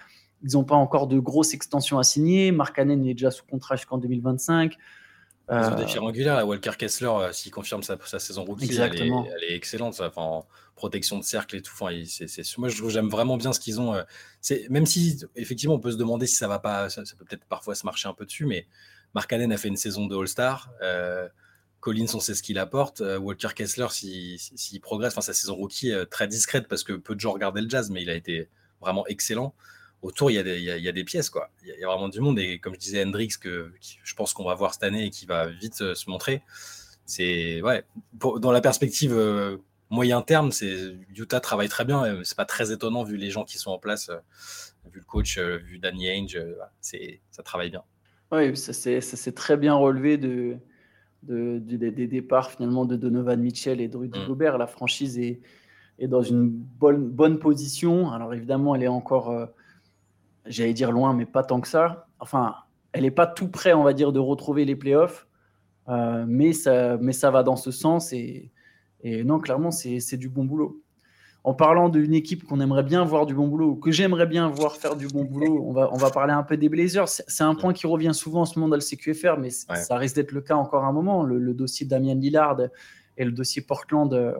ils 0.43 0.53
n'ont 0.53 0.63
pas 0.63 0.75
encore 0.75 1.07
de 1.07 1.19
grosses 1.19 1.53
extensions 1.53 1.99
à 1.99 2.03
signer. 2.03 2.51
Mark 2.51 2.75
Cannon 2.75 3.03
est 3.05 3.13
déjà 3.13 3.31
sous 3.31 3.45
contrat 3.45 3.75
jusqu'en 3.75 3.97
2025. 3.97 4.77
Ils 5.49 5.55
ont 5.55 5.75
des 5.75 5.85
pierres 5.85 6.03
angulaires. 6.03 6.47
Walker 6.47 6.71
Kessler, 6.77 7.07
euh, 7.07 7.33
s'il 7.33 7.51
confirme 7.51 7.83
sa, 7.83 7.97
saison 8.19 8.45
rookie, 8.45 8.73
elle 8.73 9.43
est, 9.43 9.55
excellente. 9.55 10.01
en 10.15 10.47
protection 10.75 11.17
de 11.19 11.23
cercle 11.23 11.57
et 11.57 11.61
tout. 11.61 11.73
Enfin, 11.73 11.93
moi, 12.57 12.69
j'aime 12.69 13.09
vraiment 13.09 13.37
bien 13.37 13.51
ce 13.51 13.59
qu'ils 13.59 13.81
ont. 13.81 13.93
Euh, 13.93 14.03
même 14.69 14.85
si, 14.85 15.25
effectivement, 15.35 15.75
on 15.75 15.79
peut 15.79 15.91
se 15.91 15.97
demander 15.97 16.25
si 16.25 16.35
ça 16.35 16.47
va 16.47 16.59
pas. 16.59 16.89
Ça, 16.89 17.03
peut 17.17 17.25
peut-être 17.25 17.45
parfois 17.45 17.75
se 17.75 17.85
marcher 17.85 18.07
un 18.07 18.13
peu 18.13 18.25
dessus, 18.25 18.45
mais 18.45 18.65
Mark 19.13 19.29
Cannon 19.29 19.51
a 19.51 19.57
fait 19.57 19.67
une 19.67 19.77
saison 19.77 20.07
de 20.07 20.15
All-Star. 20.15 20.71
Euh, 20.81 21.27
Collins, 21.81 22.07
on 22.13 22.19
sait 22.19 22.35
ce 22.35 22.43
qu'il 22.43 22.57
apporte. 22.57 23.01
Walker 23.01 23.49
Kessler, 23.55 23.87
s'il 23.89 24.81
progresse, 24.81 25.13
enfin, 25.13 25.21
sa 25.21 25.33
saison 25.33 25.55
rookie 25.55 25.91
très 26.09 26.27
discrète 26.27 26.67
parce 26.67 26.83
que 26.83 26.93
peu 26.93 27.15
de 27.15 27.19
gens 27.19 27.33
regardaient 27.33 27.61
le 27.61 27.69
jazz, 27.69 27.89
mais 27.89 28.03
il 28.03 28.09
a 28.09 28.15
été 28.15 28.49
vraiment 28.79 29.05
excellent 29.07 29.53
autour, 30.01 30.31
il 30.31 30.35
y, 30.35 30.39
a 30.39 30.43
des, 30.43 30.57
il, 30.57 30.63
y 30.63 30.87
a, 30.87 30.91
des 30.91 31.03
pièces, 31.03 31.29
quoi. 31.29 31.51
Il 31.63 31.75
y, 31.79 31.83
a, 31.83 31.87
vraiment 31.87 32.09
du 32.09 32.19
monde. 32.19 32.39
Et 32.39 32.59
comme 32.59 32.73
je 32.73 32.79
disais, 32.79 33.03
Hendrix, 33.03 33.29
que, 33.39 33.71
je 34.03 34.15
pense 34.15 34.33
qu'on 34.33 34.43
va 34.43 34.55
voir 34.55 34.73
cette 34.73 34.83
année 34.83 35.05
et 35.05 35.09
qui 35.09 35.25
va 35.25 35.47
vite 35.47 35.81
euh, 35.81 35.95
se 35.95 36.09
montrer, 36.09 36.41
c'est, 37.05 37.61
ouais, 37.61 37.83
dans 38.13 38.51
la 38.51 38.61
perspective 38.61 39.13
euh, 39.13 39.57
moyen 39.89 40.21
terme, 40.21 40.51
c'est 40.51 40.95
Utah 41.15 41.39
travaille 41.39 41.69
très 41.69 41.85
bien. 41.85 42.21
C'est 42.23 42.37
pas 42.37 42.45
très 42.45 42.71
étonnant 42.71 43.03
vu 43.03 43.17
les 43.17 43.29
gens 43.29 43.43
qui 43.43 43.57
sont 43.57 43.71
en 43.71 43.79
place, 43.79 44.09
euh, 44.09 44.17
vu 44.91 44.99
le 44.99 45.05
coach, 45.05 45.37
vu 45.37 45.77
Danny 45.77 46.09
Ainge, 46.09 46.39
c'est, 46.79 47.19
ça 47.29 47.43
travaille 47.43 47.69
bien. 47.69 47.83
Oui, 48.31 48.55
ça 48.55 48.73
s'est 48.73 49.31
très 49.33 49.57
bien 49.57 49.75
relevé 49.75 50.17
de, 50.17 50.55
de, 51.23 51.59
des 51.59 52.07
départs 52.07 52.51
finalement 52.51 52.85
de 52.85 52.95
Donovan 52.95 53.41
Mitchell 53.41 53.81
et 53.81 53.89
de 53.89 53.97
Rudy 53.97 54.19
mm. 54.19 54.27
Gobert. 54.27 54.57
La 54.57 54.67
franchise 54.67 55.19
est, 55.19 55.41
est 55.99 56.07
dans 56.07 56.23
une 56.23 56.47
bonne, 56.47 57.09
bonne 57.09 57.39
position. 57.39 58.09
Alors 58.09 58.33
évidemment, 58.33 58.73
elle 58.73 58.83
est 58.83 58.87
encore 58.87 59.51
j'allais 60.45 60.73
dire 60.73 60.91
loin, 60.91 61.13
mais 61.13 61.25
pas 61.25 61.43
tant 61.43 61.61
que 61.61 61.67
ça. 61.67 62.07
Enfin, 62.19 62.55
elle 62.93 63.03
n'est 63.03 63.11
pas 63.11 63.27
tout 63.27 63.47
près, 63.47 63.73
on 63.73 63.83
va 63.83 63.93
dire, 63.93 64.11
de 64.11 64.19
retrouver 64.19 64.65
les 64.65 64.75
playoffs, 64.75 65.27
euh, 65.89 66.25
mais, 66.27 66.53
ça, 66.53 66.97
mais 66.97 67.13
ça 67.13 67.31
va 67.31 67.43
dans 67.43 67.55
ce 67.55 67.71
sens. 67.71 68.13
Et, 68.13 68.51
et 69.01 69.23
non, 69.23 69.39
clairement, 69.39 69.71
c'est 69.71 70.17
du 70.17 70.29
bon 70.29 70.45
boulot. 70.45 70.81
En 71.43 71.55
parlant 71.55 71.89
d'une 71.89 72.13
équipe 72.13 72.43
qu'on 72.43 72.59
aimerait 72.59 72.83
bien 72.83 73.03
voir 73.03 73.25
du 73.25 73.33
bon 73.33 73.47
boulot, 73.47 73.75
que 73.75 73.91
j'aimerais 73.91 74.27
bien 74.27 74.47
voir 74.49 74.75
faire 74.75 74.95
du 74.95 75.07
bon 75.07 75.23
boulot, 75.23 75.63
on 75.65 75.73
va, 75.73 75.89
on 75.91 75.97
va 75.97 76.11
parler 76.11 76.33
un 76.33 76.43
peu 76.43 76.55
des 76.55 76.69
Blazers. 76.69 77.07
C'est 77.07 77.43
un 77.43 77.55
point 77.55 77.73
qui 77.73 77.87
revient 77.87 78.13
souvent 78.13 78.41
en 78.41 78.45
ce 78.45 78.59
moment 78.59 78.69
dans 78.69 78.75
le 78.75 78.81
CQFR, 78.81 79.39
mais 79.39 79.49
ça 79.49 79.97
risque 79.97 80.17
d'être 80.17 80.33
le 80.33 80.41
cas 80.41 80.55
encore 80.55 80.85
un 80.85 80.91
moment. 80.91 81.23
Le, 81.23 81.53
dossier 81.55 81.87
Damien 81.87 82.13
Lillard 82.13 82.57
et 83.17 83.25
le 83.25 83.31
dossier 83.31 83.63
Portland 83.63 84.13
euh, 84.13 84.33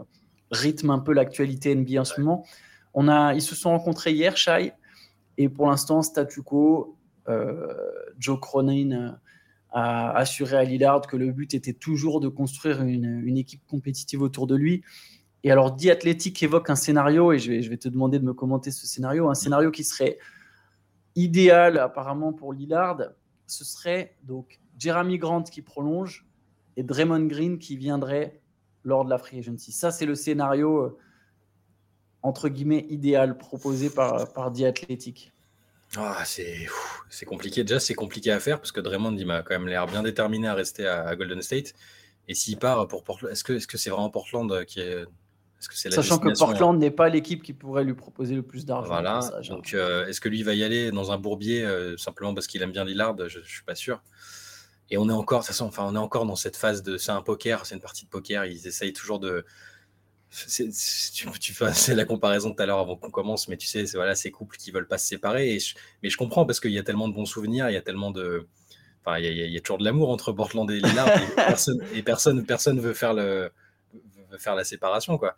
rythment 0.52 0.94
un 0.94 1.00
peu 1.00 1.14
l'actualité 1.14 1.74
NBA 1.74 2.02
en 2.02 2.06
ce 2.06 2.22
moment. 2.22 2.46
On 2.94 3.08
a, 3.08 3.34
ils 3.34 3.42
se 3.42 3.56
sont 3.56 3.72
rencontrés 3.72 4.12
hier, 4.12 4.38
Shai, 4.38 4.74
et 5.38 5.50
pour 5.50 5.68
l'instant, 5.68 6.02
statu 6.02 6.42
quo, 6.42 6.98
euh, 7.28 7.74
Joe 8.20 8.40
Cronin 8.40 8.92
euh, 8.92 9.12
a 9.72 10.12
assuré 10.18 10.58
à 10.58 10.64
Lillard 10.64 11.02
que 11.02 11.18
le 11.18 11.32
but 11.32 11.54
était 11.54 11.74
toujours 11.74 12.20
de 12.20 12.28
construire 12.28 12.82
une, 12.82 13.38
équipe 13.38 13.66
compétitive 13.68 14.22
autour 14.22 14.48
de 14.48 14.56
lui. 14.56 14.84
Et 15.44 15.52
alors, 15.52 15.72
dit 15.72 15.90
Athletic 15.90 16.42
évoque 16.44 16.70
un 16.70 16.76
scénario, 16.76 17.32
et 17.32 17.40
je 17.40 17.52
vais, 17.52 17.62
je 17.62 17.70
vais, 17.70 17.78
te 17.78 17.90
demander 17.90 18.20
de 18.20 18.26
me 18.26 18.34
commenter 18.34 18.72
ce 18.72 18.86
scénario, 18.86 19.30
un 19.30 19.36
scénario 19.36 19.72
qui 19.72 19.84
serait 19.84 20.20
idéal 21.16 21.78
apparemment 21.78 22.34
pour 22.34 22.54
Lillard, 22.54 23.02
ce 23.48 23.66
serait 23.66 24.16
donc 24.24 24.60
Jeremy 24.78 25.18
Grant 25.18 25.44
qui 25.44 25.62
prolonge 25.62 26.26
et 26.78 26.84
Draymond 26.84 27.26
Green 27.26 27.60
qui 27.60 27.76
viendrait 27.76 28.42
lors 28.84 29.06
de 29.06 29.10
la 29.10 29.18
free 29.18 29.40
agency. 29.40 29.72
Ça, 29.72 29.92
c'est 29.92 30.06
le 30.06 30.16
scénario 30.16 30.78
euh, 30.78 30.98
entre 32.24 32.50
guillemets 32.50 32.86
idéal 32.90 33.38
proposé 33.38 33.90
par, 33.90 34.32
par 34.34 34.52
The 34.52 34.64
Athletic 34.64 35.32
ah, 35.98 36.24
c'est 36.26 37.26
compliqué. 37.26 37.64
Déjà, 37.64 37.80
c'est 37.80 37.94
compliqué 37.94 38.32
à 38.32 38.40
faire 38.40 38.60
parce 38.60 38.72
que 38.72 38.80
Draymond, 38.80 39.16
il 39.18 39.26
m'a 39.26 39.42
quand 39.42 39.56
même 39.56 39.68
l'air 39.68 39.86
bien 39.88 40.04
déterminé 40.04 40.48
à 40.48 40.54
rester 40.54 40.88
à, 40.88 41.16
Golden 41.16 41.42
State. 41.42 41.74
Et 42.28 42.34
s'il 42.34 42.58
part 42.58 42.88
pour 42.88 43.04
Portland, 43.04 43.32
est-ce 43.32 43.44
que 43.44 43.60
c'est 43.60 43.68
-ce 43.68 43.78
c'est 43.78 43.90
vraiment 43.90 44.10
Portland 44.10 44.66
qui 44.66 44.80
est. 44.80 45.02
Est-ce 45.02 45.70
que 45.70 45.76
c'est 45.76 45.90
la 45.90 45.96
Sachant 45.98 46.18
que 46.18 46.30
Portland 46.38 46.80
n'est 46.80 46.92
pas 46.92 47.10
l'équipe 47.10 47.44
qui 47.44 47.54
pourrait 47.54 47.84
lui 47.84 47.94
proposer 47.94 48.36
le 48.36 48.42
plus 48.42 48.66
d'argent. 48.66 48.88
Voilà. 48.88 49.20
Hein. 49.20 49.42
Donc, 49.50 49.74
euh, 49.74 50.08
est-ce 50.08 50.22
que 50.22 50.30
lui 50.30 50.44
va 50.44 50.54
y 50.54 50.64
aller 50.64 50.92
dans 50.92 51.12
un 51.12 51.18
bourbier 51.18 51.64
euh, 51.64 51.98
simplement 51.98 52.34
parce 52.34 52.48
qu'il 52.48 52.62
aime 52.62 52.72
bien 52.72 52.86
Lillard? 52.86 53.16
Je 53.28 53.40
ne 53.40 53.44
suis 53.44 53.64
pas 53.64 53.76
sûr. 53.76 54.02
Et 54.90 54.98
on 54.98 55.08
est 55.10 55.14
encore, 55.14 55.42
de 55.42 55.46
toute 55.46 55.54
façon, 55.54 55.66
enfin, 55.66 55.86
on 55.86 55.96
est 55.96 56.00
encore 56.00 56.26
dans 56.26 56.36
cette 56.36 56.56
phase 56.56 56.84
de. 56.84 56.98
C'est 56.98 57.12
un 57.12 57.22
poker, 57.22 57.66
c'est 57.66 57.76
une 57.76 57.82
partie 57.82 58.06
de 58.06 58.10
poker. 58.10 58.46
Ils 58.46 58.66
essayent 58.66 58.94
toujours 58.94 59.20
de 59.20 59.46
tu, 60.32 61.54
fais 61.54 61.96
la 61.96 62.06
comparaison 62.06 62.54
tout 62.54 62.64
à 62.64 62.66
l'heure 62.66 62.80
avant 62.80 62.96
qu'on 62.96 63.12
commence, 63.12 63.48
mais 63.48 63.58
tu 63.58 63.68
sais, 63.68 63.86
c'est 63.86 63.98
voilà, 63.98 64.16
ces 64.16 64.32
couples 64.32 64.58
qui 64.58 64.72
veulent 64.72 64.88
pas 64.88 64.98
se 64.98 65.08
séparer. 65.08 65.58
mais 66.02 66.10
je 66.10 66.18
comprends 66.18 66.46
parce 66.46 66.60
qu'il 66.60 66.72
y 66.72 66.80
a 66.80 66.84
tellement 66.84 67.10
de 67.10 67.14
bons 67.14 67.26
souvenirs, 67.26 67.70
il 67.70 67.74
y 67.74 67.78
a 67.78 67.82
tellement 67.82 68.12
de. 68.12 68.48
Enfin, 69.04 69.18
il 69.18 69.26
y, 69.26 69.58
a, 69.58 69.62
toujours 69.62 69.80
de 69.80 69.84
l'amour 69.84 70.10
entre 70.12 70.32
Portland 70.32 70.70
et 70.70 70.76
Lillard 70.76 71.08
et, 71.08 71.26
personne, 71.36 71.84
et 71.96 72.04
personne, 72.04 72.46
personne 72.46 72.80
veut 72.80 72.94
faire, 72.94 73.16
le, 73.16 73.52
veut 74.30 74.38
faire 74.38 74.56
la 74.56 74.64
séparation, 74.64 75.18
quoi. 75.18 75.36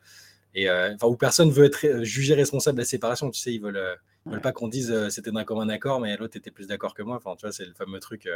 Et 0.54 0.70
euh, 0.70 0.94
enfin, 0.94 1.08
où 1.08 1.16
personne 1.16 1.50
veut 1.50 1.64
être 1.64 2.04
jugé 2.04 2.36
responsable 2.36 2.76
de 2.76 2.82
la 2.82 2.86
séparation. 2.86 3.32
Tu 3.32 3.40
sais, 3.40 3.54
ils 3.54 3.62
veulent, 3.62 3.78
euh, 3.78 3.96
veulent 4.26 4.42
pas 4.42 4.52
qu'on 4.52 4.68
dise 4.68 4.92
euh, 4.92 5.10
c'était 5.10 5.32
d'un 5.32 5.46
commun 5.46 5.70
accord, 5.70 6.02
mais 6.02 6.16
l'autre 6.18 6.36
était 6.36 6.52
plus 6.52 6.68
d'accord 6.68 6.94
que 6.94 7.02
moi. 7.02 7.16
Enfin, 7.16 7.36
tu 7.38 7.46
vois, 7.46 7.54
c'est 7.54 7.66
le 7.66 7.74
fameux 7.74 8.00
truc. 8.00 8.30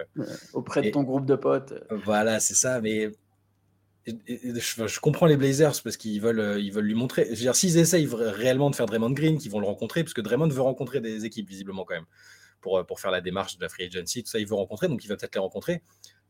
auprès 0.54 0.82
de 0.82 0.90
ton 0.90 1.04
groupe 1.04 1.26
de 1.26 1.36
potes. 1.36 1.74
Voilà, 1.92 2.40
c'est 2.40 2.56
ça. 2.56 2.80
Mais 2.80 3.12
je, 4.08 5.00
comprends 5.00 5.26
les 5.26 5.38
Blazers 5.38 5.82
parce 5.84 5.98
qu'ils 5.98 6.22
veulent, 6.22 6.40
euh, 6.40 6.60
ils 6.60 6.72
veulent 6.72 6.86
lui 6.86 6.96
montrer. 6.96 7.26
Je 7.26 7.32
veux 7.32 7.36
dire, 7.36 7.56
s'ils 7.56 7.78
essayent 7.78 8.08
réellement 8.12 8.70
de 8.70 8.76
faire 8.76 8.86
Draymond 8.86 9.12
Green, 9.12 9.38
qu'ils 9.38 9.52
vont 9.52 9.60
le 9.60 9.66
rencontrer, 9.66 10.04
parce 10.04 10.14
que 10.14 10.22
Draymond 10.22 10.48
veut 10.48 10.62
rencontrer 10.62 11.02
des 11.02 11.26
équipes 11.26 11.50
visiblement 11.50 11.84
quand 11.84 11.96
même 11.96 12.06
pour, 12.62 12.78
euh, 12.78 12.84
pour 12.84 13.00
faire 13.00 13.12
la 13.12 13.22
démarche 13.22 13.58
de 13.58 13.64
la 13.64 13.70
free 13.70 13.86
agency, 13.86 14.24
tout 14.24 14.30
ça, 14.30 14.40
il 14.40 14.48
veut 14.48 14.56
rencontrer, 14.56 14.88
donc 14.88 15.04
il 15.04 15.08
va 15.08 15.16
peut-être 15.16 15.36
les 15.36 15.42
rencontrer. 15.42 15.82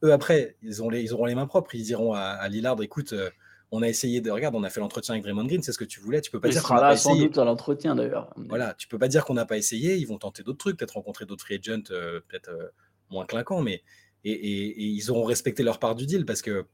Eux, 0.03 0.11
après, 0.11 0.57
ils, 0.61 0.81
ont 0.83 0.89
les, 0.89 1.01
ils 1.01 1.13
auront 1.13 1.25
les 1.25 1.35
mains 1.35 1.47
propres. 1.47 1.73
Ils 1.75 1.83
diront 1.83 2.13
à, 2.13 2.47
Lillard 2.49 2.81
écoute, 2.81 3.13
euh, 3.13 3.29
on 3.71 3.81
a 3.81 3.87
essayé 3.87 4.21
de. 4.21 4.31
Regarde, 4.31 4.55
on 4.55 4.63
a 4.63 4.69
fait 4.69 4.79
l'entretien 4.79 5.13
avec 5.13 5.23
Draymond 5.23 5.45
Green, 5.45 5.61
c'est 5.61 5.71
ce 5.71 5.77
que 5.77 5.85
tu 5.85 5.99
voulais. 5.99 6.21
Tu 6.21 6.31
peux 6.31 6.39
pas 6.39 6.47
il 6.47 6.51
dire 6.51 6.61
sera 6.61 6.81
là 6.81 6.95
sans 6.95 7.15
doute 7.15 7.37
à 7.37 7.43
l'entretien 7.43 7.95
d'ailleurs. 7.95 8.33
Voilà, 8.35 8.73
tu 8.73 8.87
peux 8.87 8.99
pas 8.99 9.07
dire 9.07 9.25
qu'on 9.25 9.33
n'a 9.33 9.45
pas 9.45 9.57
essayé. 9.57 9.97
Ils 9.97 10.05
vont 10.05 10.17
tenter 10.17 10.43
d'autres 10.43 10.59
trucs, 10.59 10.77
peut-être 10.77 10.93
rencontrer 10.93 11.25
d'autres 11.25 11.43
free 11.43 11.55
agents, 11.55 11.83
peut-être 11.87 12.73
moins 13.09 13.25
clinquants, 13.25 13.61
mais. 13.61 13.83
Et, 14.23 14.31
et, 14.31 14.83
ils 14.83 15.09
auront 15.09 15.23
respecté 15.23 15.63
leur 15.63 15.79
part 15.79 15.95
du 15.95 16.05
deal 16.05 16.25
parce 16.25 16.41
que 16.41 16.65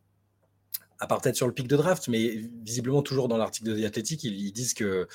à 1.03 1.07
part 1.07 1.19
peut-être 1.19 1.36
sur 1.36 1.48
le 1.48 1.53
pic 1.53 1.67
de 1.67 1.75
draft, 1.75 2.07
mais 2.07 2.39
visiblement 2.63 3.01
toujours 3.01 3.27
dans 3.27 3.36
l'article 3.36 3.72
de 3.72 3.81
The 3.81 3.86
Athletic, 3.86 4.24
ils, 4.24 4.53
disent 4.53 4.74
que 4.74 5.05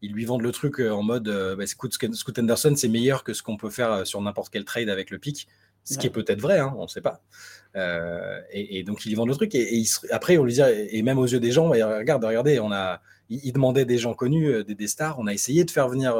ils 0.00 0.10
lui 0.10 0.24
vendent 0.24 0.40
le 0.40 0.52
truc 0.52 0.80
euh, 0.80 0.90
en 0.90 1.02
mode 1.02 1.28
euh, 1.28 1.54
bah, 1.54 1.66
Scoot, 1.66 2.38
Anderson, 2.38 2.72
c'est 2.76 2.88
meilleur 2.88 3.24
que 3.24 3.34
ce 3.34 3.42
qu'on 3.42 3.58
peut 3.58 3.68
faire 3.68 3.92
euh, 3.92 4.04
sur 4.06 4.22
n'importe 4.22 4.50
quel 4.50 4.64
trade 4.64 4.88
avec 4.88 5.10
le 5.10 5.18
pic, 5.18 5.46
ce 5.84 5.98
qui 5.98 6.06
est 6.06 6.10
peut-être 6.10 6.40
vrai, 6.40 6.60
hein, 6.60 6.74
on 6.78 6.84
ne 6.84 6.88
sait 6.88 7.02
pas. 7.02 7.20
et, 8.54 8.82
donc 8.84 9.04
ils 9.04 9.10
lui 9.10 9.16
vendent 9.16 9.28
le 9.28 9.34
truc, 9.34 9.54
et, 9.54 9.84
après 10.10 10.38
on 10.38 10.44
lui 10.44 10.54
dit, 10.54 10.62
et 10.62 11.02
même 11.02 11.18
aux 11.18 11.26
yeux 11.26 11.40
des 11.40 11.52
gens, 11.52 11.68
regarde, 11.68 12.24
regardez, 12.24 12.58
on 12.58 12.72
a, 12.72 13.02
ils, 13.28 13.52
demandaient 13.52 13.84
des 13.84 13.98
gens 13.98 14.14
connus, 14.14 14.64
des, 14.64 14.88
stars, 14.88 15.18
on 15.18 15.26
a 15.26 15.34
essayé 15.34 15.64
de 15.64 15.70
faire 15.70 15.88
venir. 15.88 16.14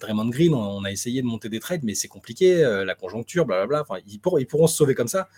Draymond 0.00 0.28
Green, 0.28 0.54
on, 0.54 0.84
a 0.84 0.92
essayé 0.92 1.20
de 1.20 1.26
monter 1.26 1.50
des 1.50 1.58
trades, 1.60 1.82
mais 1.82 1.94
c'est 1.94 2.08
compliqué, 2.08 2.62
la 2.86 2.94
conjoncture, 2.94 3.44
blablabla. 3.44 3.82
Enfin, 3.82 4.00
ils, 4.06 4.20
ils 4.38 4.46
pourront 4.46 4.68
se 4.68 4.76
sauver 4.76 4.94
comme 4.94 5.08
ça. 5.08 5.28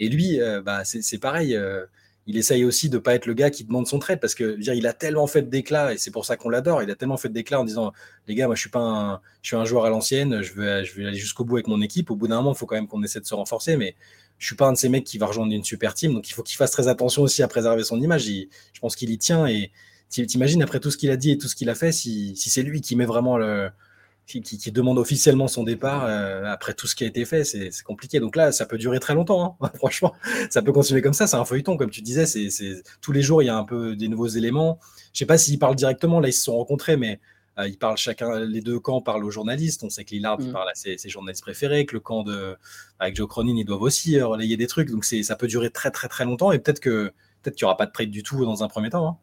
Et 0.00 0.08
lui, 0.08 0.40
euh, 0.40 0.62
bah, 0.62 0.82
c'est 0.84 1.18
pareil. 1.18 1.54
Euh, 1.56 1.84
il 2.26 2.36
essaye 2.36 2.64
aussi 2.64 2.88
de 2.88 2.98
pas 2.98 3.14
être 3.14 3.26
le 3.26 3.34
gars 3.34 3.50
qui 3.50 3.64
demande 3.64 3.86
son 3.86 3.98
trade 3.98 4.20
parce 4.20 4.36
que 4.36 4.56
il 4.60 4.86
a 4.86 4.92
tellement 4.92 5.26
fait 5.26 5.42
d'éclat 5.42 5.92
et 5.92 5.98
c'est 5.98 6.12
pour 6.12 6.24
ça 6.24 6.36
qu'on 6.36 6.50
l'adore. 6.50 6.82
Il 6.82 6.90
a 6.90 6.94
tellement 6.94 7.16
fait 7.16 7.28
d'éclat 7.28 7.60
en 7.60 7.64
disant 7.64 7.92
les 8.28 8.36
gars, 8.36 8.46
moi 8.46 8.54
je 8.54 8.60
suis 8.60 8.70
pas 8.70 8.80
un, 8.80 9.20
je 9.42 9.48
suis 9.48 9.56
un 9.56 9.64
joueur 9.64 9.86
à 9.86 9.90
l'ancienne, 9.90 10.40
je 10.40 10.54
vais, 10.54 10.70
aller 10.70 11.14
jusqu'au 11.14 11.44
bout 11.44 11.56
avec 11.56 11.66
mon 11.66 11.80
équipe. 11.82 12.10
Au 12.10 12.16
bout 12.16 12.28
d'un 12.28 12.36
moment, 12.36 12.52
il 12.52 12.56
faut 12.56 12.66
quand 12.66 12.76
même 12.76 12.86
qu'on 12.86 13.02
essaie 13.02 13.20
de 13.20 13.26
se 13.26 13.34
renforcer, 13.34 13.76
mais 13.76 13.96
je 14.38 14.46
suis 14.46 14.54
pas 14.54 14.66
un 14.66 14.72
de 14.72 14.78
ces 14.78 14.88
mecs 14.88 15.04
qui 15.04 15.18
va 15.18 15.26
rejoindre 15.26 15.52
une 15.52 15.64
super 15.64 15.94
team, 15.94 16.14
donc 16.14 16.28
il 16.28 16.32
faut 16.32 16.42
qu'il 16.42 16.56
fasse 16.56 16.70
très 16.70 16.86
attention 16.86 17.22
aussi 17.22 17.42
à 17.42 17.48
préserver 17.48 17.82
son 17.82 18.00
image. 18.00 18.24
je 18.24 18.80
pense 18.80 18.94
qu'il 18.94 19.10
y 19.10 19.18
tient 19.18 19.46
et 19.46 19.72
t'imagines 20.08 20.62
après 20.62 20.78
tout 20.78 20.90
ce 20.92 20.96
qu'il 20.96 21.10
a 21.10 21.16
dit 21.16 21.32
et 21.32 21.38
tout 21.38 21.48
ce 21.48 21.56
qu'il 21.56 21.70
a 21.70 21.74
fait, 21.74 21.90
si 21.92 22.34
c'est 22.36 22.62
lui 22.62 22.80
qui 22.80 22.94
met 22.94 23.04
vraiment 23.04 23.36
le, 23.36 23.70
qui, 24.26 24.72
demande 24.72 24.98
officiellement 24.98 25.48
son 25.48 25.64
départ 25.64 26.04
euh, 26.04 26.44
après 26.44 26.74
tout 26.74 26.86
ce 26.86 26.94
qui 26.94 27.04
a 27.04 27.06
été 27.06 27.24
fait, 27.24 27.44
c'est 27.44 27.70
compliqué. 27.82 28.20
Donc 28.20 28.36
là, 28.36 28.52
ça 28.52 28.66
peut 28.66 28.78
durer 28.78 29.00
très 29.00 29.14
longtemps. 29.14 29.58
Hein. 29.60 29.70
Franchement, 29.74 30.14
ça 30.50 30.62
peut 30.62 30.72
continuer 30.72 31.02
comme 31.02 31.12
ça. 31.12 31.26
C'est 31.26 31.36
un 31.36 31.44
feuilleton, 31.44 31.76
comme 31.76 31.90
tu 31.90 32.02
disais. 32.02 32.26
C'est 32.26 32.82
tous 33.00 33.12
les 33.12 33.22
jours, 33.22 33.42
il 33.42 33.46
y 33.46 33.50
a 33.50 33.56
un 33.56 33.64
peu 33.64 33.96
des 33.96 34.08
nouveaux 34.08 34.28
éléments. 34.28 34.78
Je 35.12 35.18
sais 35.18 35.26
pas 35.26 35.38
s'ils 35.38 35.58
parlent 35.58 35.76
directement. 35.76 36.20
Là, 36.20 36.28
ils 36.28 36.32
se 36.32 36.44
sont 36.44 36.56
rencontrés, 36.56 36.96
mais 36.96 37.20
euh, 37.58 37.68
ils 37.68 37.76
parlent 37.76 37.98
chacun. 37.98 38.40
Les 38.40 38.60
deux 38.60 38.78
camps 38.78 39.02
parlent 39.02 39.24
aux 39.24 39.30
journalistes. 39.30 39.84
On 39.84 39.90
sait 39.90 40.04
que 40.04 40.12
Lillard 40.12 40.40
mm. 40.40 40.52
parle 40.52 40.70
à 40.70 40.74
ses, 40.74 40.96
journalistes 41.08 41.42
préférés, 41.42 41.84
que 41.84 41.94
le 41.94 42.00
camp 42.00 42.22
de 42.22 42.56
avec 42.98 43.16
Joe 43.16 43.28
Cronin, 43.28 43.56
ils 43.56 43.64
doivent 43.64 43.82
aussi 43.82 44.18
euh, 44.18 44.26
relayer 44.26 44.56
des 44.56 44.66
trucs. 44.66 44.90
Donc 44.90 45.04
ça 45.04 45.36
peut 45.36 45.48
durer 45.48 45.70
très 45.70 45.90
très 45.90 46.08
très 46.08 46.24
longtemps. 46.24 46.52
Et 46.52 46.58
peut-être 46.58 46.80
que 46.80 47.12
peut-être 47.42 47.56
qu'il 47.56 47.64
n'y 47.64 47.68
aura 47.68 47.76
pas 47.76 47.86
de 47.86 47.92
trade 47.92 48.10
du 48.10 48.22
tout 48.22 48.44
dans 48.44 48.62
un 48.62 48.68
premier 48.68 48.90
temps. 48.90 49.06
Hein. 49.08 49.16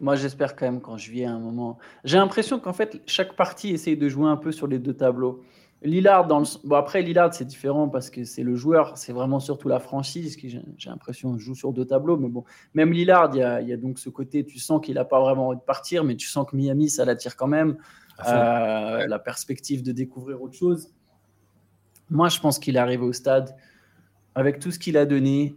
Moi, 0.00 0.16
j'espère 0.16 0.56
quand 0.56 0.66
même 0.66 0.80
quand 0.80 0.96
je 0.96 1.10
viens 1.10 1.32
à 1.32 1.36
un 1.36 1.40
moment. 1.40 1.78
J'ai 2.04 2.18
l'impression 2.18 2.58
qu'en 2.58 2.72
fait, 2.72 3.00
chaque 3.06 3.34
partie 3.34 3.70
essaye 3.70 3.96
de 3.96 4.08
jouer 4.08 4.28
un 4.28 4.36
peu 4.36 4.52
sur 4.52 4.66
les 4.66 4.78
deux 4.78 4.94
tableaux. 4.94 5.42
Lillard, 5.82 6.26
dans 6.26 6.40
le... 6.40 6.46
bon, 6.64 6.76
après, 6.76 7.02
Lillard, 7.02 7.32
c'est 7.34 7.44
différent 7.44 7.88
parce 7.88 8.10
que 8.10 8.24
c'est 8.24 8.42
le 8.42 8.56
joueur, 8.56 8.96
c'est 8.96 9.12
vraiment 9.12 9.40
surtout 9.40 9.68
la 9.68 9.78
franchise 9.78 10.36
qui, 10.36 10.48
j'ai 10.50 10.90
l'impression, 10.90 11.38
joue 11.38 11.54
sur 11.54 11.72
deux 11.72 11.84
tableaux. 11.84 12.16
Mais 12.16 12.28
bon, 12.28 12.44
même 12.74 12.92
Lillard, 12.92 13.30
il 13.34 13.38
y 13.38 13.42
a, 13.42 13.60
y 13.60 13.72
a 13.72 13.76
donc 13.76 13.98
ce 13.98 14.08
côté, 14.08 14.44
tu 14.44 14.58
sens 14.58 14.80
qu'il 14.84 14.94
n'a 14.94 15.04
pas 15.04 15.20
vraiment 15.20 15.48
envie 15.48 15.58
de 15.58 15.62
partir, 15.62 16.04
mais 16.04 16.16
tu 16.16 16.28
sens 16.28 16.46
que 16.50 16.56
Miami, 16.56 16.90
ça 16.90 17.04
l'attire 17.04 17.36
quand 17.36 17.46
même. 17.46 17.76
Euh, 18.26 19.06
la 19.06 19.18
perspective 19.18 19.82
de 19.82 19.92
découvrir 19.92 20.40
autre 20.40 20.54
chose. 20.54 20.90
Moi, 22.08 22.28
je 22.28 22.40
pense 22.40 22.58
qu'il 22.58 22.76
est 22.76 22.78
arrivé 22.78 23.04
au 23.04 23.12
stade, 23.12 23.54
avec 24.34 24.58
tout 24.58 24.70
ce 24.70 24.78
qu'il 24.78 24.96
a 24.96 25.04
donné, 25.04 25.56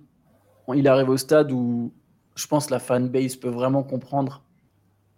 il 0.76 0.88
arrive 0.88 1.10
au 1.10 1.18
stade 1.18 1.52
où 1.52 1.94
je 2.40 2.48
pense 2.48 2.70
la 2.70 2.80
fanbase 2.80 3.36
peut 3.36 3.50
vraiment 3.50 3.84
comprendre 3.84 4.44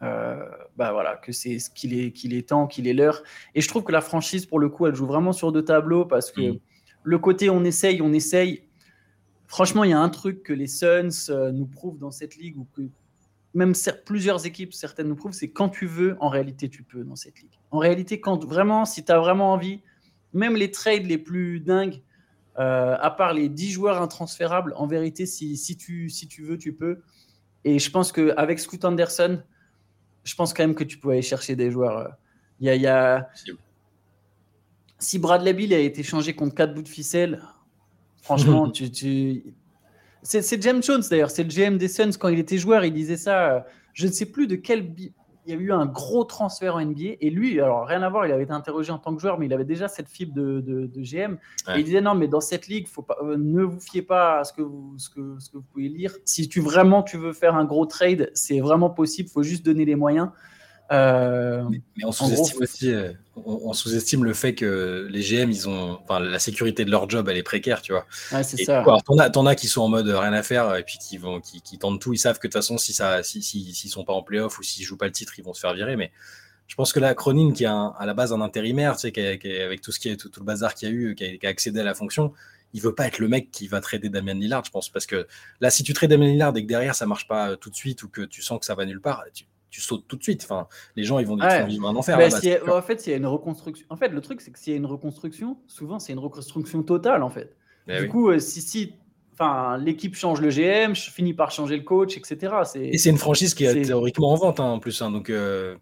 euh, 0.04 0.50
bah 0.78 0.92
voilà, 0.92 1.16
que 1.16 1.32
c'est 1.32 1.60
ce 1.60 1.70
qu'il 1.70 1.94
est, 2.00 2.12
qu'il 2.12 2.34
est 2.34 2.50
temps, 2.50 2.66
qu'il 2.66 2.88
est 2.88 2.94
l'heure. 2.94 3.22
Et 3.54 3.62
je 3.62 3.68
trouve 3.68 3.84
que 3.84 3.92
la 3.92 4.02
franchise, 4.02 4.48
pour 4.48 4.60
le 4.60 4.68
coup, 4.68 4.88
elle 4.88 4.96
joue 4.96 5.06
vraiment 5.06 5.32
sur 5.32 5.52
deux 5.52 5.64
tableaux 5.64 6.06
parce 6.06 6.32
que 6.32 6.54
mm. 6.54 6.60
le 7.04 7.20
côté 7.20 7.50
on 7.52 7.64
essaye, 7.64 8.02
on 8.02 8.12
essaye. 8.12 8.64
Franchement, 9.46 9.84
il 9.84 9.92
y 9.92 9.94
a 9.94 10.00
un 10.00 10.10
truc 10.10 10.42
que 10.42 10.54
les 10.54 10.66
Suns 10.66 11.30
euh, 11.30 11.52
nous 11.52 11.68
prouvent 11.68 12.00
dans 12.00 12.10
cette 12.10 12.36
ligue 12.36 12.58
ou 12.58 12.68
que 12.76 12.82
même 13.54 13.74
plusieurs 14.06 14.46
équipes, 14.46 14.74
certaines 14.74 15.10
nous 15.10 15.16
prouvent, 15.16 15.34
c'est 15.34 15.52
quand 15.52 15.70
tu 15.70 15.86
veux, 15.86 16.16
en 16.20 16.30
réalité, 16.30 16.70
tu 16.70 16.84
peux 16.84 17.04
dans 17.04 17.18
cette 17.18 17.40
ligue. 17.40 17.52
En 17.70 17.80
réalité, 17.80 18.22
quand 18.22 18.44
vraiment, 18.46 18.86
si 18.86 19.04
tu 19.04 19.12
as 19.12 19.20
vraiment 19.20 19.52
envie, 19.52 19.82
même 20.34 20.56
les 20.56 20.72
trades 20.72 21.06
les 21.06 21.18
plus 21.18 21.60
dingues, 21.60 22.02
euh, 22.60 22.98
à 23.00 23.12
part 23.12 23.34
les 23.34 23.50
10 23.50 23.72
joueurs 23.72 24.02
intransférables, 24.02 24.74
en 24.76 24.88
vérité, 24.88 25.26
si, 25.26 25.56
si, 25.58 25.78
tu, 25.78 26.10
si 26.10 26.28
tu 26.28 26.44
veux, 26.44 26.58
tu 26.58 26.74
peux. 26.74 27.02
Et 27.64 27.80
je 27.80 27.90
pense 27.90 28.12
qu'avec 28.12 28.60
Scoot 28.60 28.84
Anderson, 28.84 29.42
je 30.24 30.36
pense 30.36 30.54
quand 30.54 30.64
même 30.64 30.76
que 30.76 30.84
tu 30.84 30.98
peux 30.98 31.12
aller 31.12 31.22
chercher 31.22 31.56
des 31.56 31.72
joueurs. 31.72 32.16
Il 32.60 32.68
y 32.68 32.88
a, 32.88 33.30
Si 35.00 35.18
Bradley 35.18 35.54
Bill 35.54 35.74
a 35.74 35.80
été 35.80 36.04
changé 36.04 36.34
contre 36.34 36.56
4 36.56 36.74
bouts 36.74 36.84
de 36.84 36.90
ficelle, 36.90 37.42
franchement, 38.22 38.70
tu, 38.72 38.92
tu... 38.92 39.44
c'est 40.22 40.62
James 40.62 40.84
Jones 40.84 41.04
d'ailleurs, 41.10 41.32
c'est 41.32 41.44
le 41.44 41.50
GM 41.50 41.78
des 41.78 41.88
Suns 41.88 42.12
quand 42.20 42.30
il 42.30 42.40
était 42.40 42.58
joueur, 42.58 42.84
il 42.86 42.94
disait 42.94 43.18
ça. 43.18 43.66
Je 43.94 44.08
ne 44.08 44.12
sais 44.12 44.26
plus 44.26 44.48
de 44.48 44.56
quel 44.56 44.94
il 45.46 45.54
y 45.54 45.58
a 45.58 45.60
eu 45.60 45.72
un 45.72 45.86
gros 45.86 46.24
transfert 46.24 46.76
en 46.76 46.86
NBA. 46.86 47.16
Et 47.20 47.30
lui, 47.30 47.60
alors 47.60 47.86
rien 47.86 48.02
à 48.04 48.10
voir, 48.10 48.26
il 48.26 48.32
avait 48.32 48.44
été 48.44 48.52
interrogé 48.52 48.92
en 48.92 48.98
tant 48.98 49.16
que 49.16 49.22
joueur, 49.22 49.40
mais 49.40 49.48
il 49.48 49.54
avait 49.54 49.66
déjà 49.66 49.88
cette 49.88 50.08
fibre 50.08 50.34
de, 50.34 50.62
de, 50.62 51.02
GM. 51.02 51.38
Et 51.70 51.80
il 51.80 51.84
disait 51.84 52.02
non, 52.02 52.16
mais 52.16 52.28
dans 52.28 52.42
cette 52.42 52.68
ligue, 52.68 52.88
faut 52.88 53.02
pas, 53.02 53.18
euh, 53.24 53.38
ne 53.38 53.64
vous 53.64 53.80
fiez 53.80 54.02
pas 54.02 54.40
à 54.40 54.44
ce 54.44 54.54
que, 54.54 54.62
vous, 54.62 54.94
ce, 54.98 55.10
que, 55.10 55.36
ce 55.40 55.50
que 55.50 55.58
vous 55.58 55.64
pouvez 55.64 55.90
lire. 55.90 56.16
Si 56.26 56.48
tu 56.48 56.62
vraiment 56.62 57.04
tu 57.04 57.18
veux 57.18 57.34
faire 57.34 57.56
un 57.56 57.66
gros 57.66 57.86
trade, 57.86 58.32
c'est 58.34 58.60
vraiment 58.60 58.90
possible. 58.90 59.30
Il 59.30 59.32
faut 59.32 59.44
juste 59.44 59.66
donner 59.66 59.86
les 59.86 59.96
moyens. 59.96 60.30
Euh, 60.92 61.64
mais, 61.70 62.04
on 62.04 62.12
sous-estime 62.12 62.62
aussi, 62.62 62.92
euh, 62.92 63.14
on, 63.46 63.72
sous-estime 63.72 64.26
le 64.26 64.34
fait 64.34 64.54
que 64.54 65.08
les 65.10 65.22
GM, 65.22 65.50
ils 65.50 65.70
ont, 65.70 66.00
enfin, 66.04 66.20
la 66.20 66.40
sécurité 66.40 66.84
de 66.84 66.92
leur 66.92 67.10
job, 67.10 67.30
elle 67.30 67.38
est 67.38 67.44
précaire, 67.44 67.82
tu 67.82 67.94
vois. 67.94 68.06
Ouais, 68.32 68.44
c'est 68.44 68.64
ça. 68.64 68.84
t'en 69.06 69.18
as, 69.18 69.50
as, 69.50 69.56
qui 69.56 69.68
sont 69.68 69.82
en 69.82 69.88
mode 69.88 70.10
rien 70.10 70.34
à 70.34 70.44
faire 70.44 70.76
et 70.76 70.84
puis 70.84 70.98
qui 70.98 71.18
vont, 71.18 71.40
qui, 71.40 71.62
qui 71.62 71.78
tentent 71.78 72.02
tout. 72.02 72.14
Ils 72.14 72.18
savent 72.18 72.40
que 72.40 72.48
de 72.48 72.52
toute 72.52 72.62
façon, 72.62 72.78
si 72.78 72.92
ça, 72.92 73.24
si, 73.24 73.42
s'ils 73.42 73.90
sont 73.90 74.04
pas 74.04 74.14
en 74.14 74.22
playoff 74.22 74.60
ou 74.60 74.64
s'ils 74.64 74.84
jouent 74.84 74.98
pas 74.98 75.06
le 75.06 75.14
titre, 75.14 75.40
ils 75.40 75.46
vont 75.46 75.54
se 75.54 75.62
faire 75.62 75.74
virer. 75.74 75.96
Mais 75.96 76.12
je 76.68 76.76
pense 76.76 76.92
que 76.92 77.00
la 77.00 77.16
Cronin, 77.16 77.54
qui 77.54 77.64
est 77.64 77.68
à 77.68 78.06
la 78.06 78.14
base 78.14 78.34
un 78.34 78.42
intérimaire, 78.42 78.96
tu 78.96 79.02
sais, 79.02 79.12
qui 79.14 79.22
avec 79.22 79.82
tout 79.82 79.94
ce 79.94 80.00
qui 80.00 80.10
est 80.10 80.18
tout, 80.18 80.32
le 80.38 80.44
bazar 80.44 80.76
qu'il 80.76 80.90
y 80.90 80.92
a 80.92 80.96
eu, 80.96 81.16
qui 81.16 81.40
a, 81.46 81.50
accédé 81.50 81.80
à 81.80 81.84
la 81.84 81.94
fonction, 81.94 82.34
il 82.74 82.82
veut 82.82 82.96
pas 82.96 83.08
être 83.08 83.20
le 83.20 83.30
mec 83.30 83.50
qui 83.52 83.68
va 83.68 83.80
trader 83.80 84.10
Damien 84.10 84.34
Lillard, 84.34 84.66
je 84.66 84.72
pense, 84.72 84.90
parce 84.90 85.06
que 85.06 85.28
là, 85.62 85.70
si 85.70 85.84
tu 85.84 85.94
trades 85.94 86.10
Damien 86.10 86.28
Lillard 86.28 86.56
et 86.56 86.64
que 86.64 86.68
derrière 86.68 86.96
ça 86.96 87.06
marche 87.06 87.28
pas 87.28 87.56
tout 87.56 87.70
de 87.70 87.76
suite 87.76 88.04
ou 88.04 88.10
que 88.10 88.22
tu 88.22 88.42
sens 88.42 88.60
que 88.60 88.66
ça 88.66 88.76
va 88.76 88.86
nulle 88.86 89.02
part, 89.02 89.24
tu, 89.34 89.46
tu 89.72 89.82
sautes 89.82 90.06
tout 90.08 90.18
de 90.18 90.24
suite. 90.24 90.44
Enfin, 90.44 90.68
les 90.96 91.04
gens, 91.04 91.18
ils 91.18 91.26
vont, 91.26 91.38
vivre 91.68 91.88
un 91.88 91.96
enfer. 91.96 92.18
en 92.18 92.82
fait, 92.82 93.00
s'il 93.00 93.12
y 93.12 93.14
a 93.16 93.18
une 93.18 93.26
reconstruction, 93.26 93.86
en 93.90 93.96
fait, 93.96 94.10
le 94.10 94.22
truc, 94.22 94.42
c'est 94.42 94.52
que 94.52 94.60
s'il 94.60 94.74
y 94.74 94.76
a 94.76 94.78
une 94.78 94.86
reconstruction, 94.86 95.58
souvent, 95.66 95.98
c'est 95.98 96.14
une 96.14 96.20
reconstruction 96.20 96.84
totale, 96.84 97.24
en 97.24 97.30
fait. 97.30 97.56
Eh 97.88 98.02
du 98.02 98.10
coup, 98.10 98.30
euh, 98.30 98.38
si, 98.38 98.62
si 98.62 98.94
enfin, 99.34 99.78
l'équipe 99.78 100.16
change 100.16 100.42
le 100.42 100.50
GM, 100.50 100.94
finit 100.94 101.34
par 101.34 101.52
changer 101.52 101.78
le 101.78 101.84
coach, 101.84 102.18
etc. 102.18 102.54
Et 102.76 102.98
c'est 102.98 103.10
une 103.10 103.18
franchise 103.18 103.56
qui 103.56 103.66
est, 103.66 103.82
théoriquement 103.82 104.32
en 104.32 104.36
vente, 104.36 104.60
hein, 104.60 104.66
en 104.66 104.80
plus. 104.80 105.02
Hein, 105.02 105.10
donc, 105.10 105.30
euh, 105.30 105.76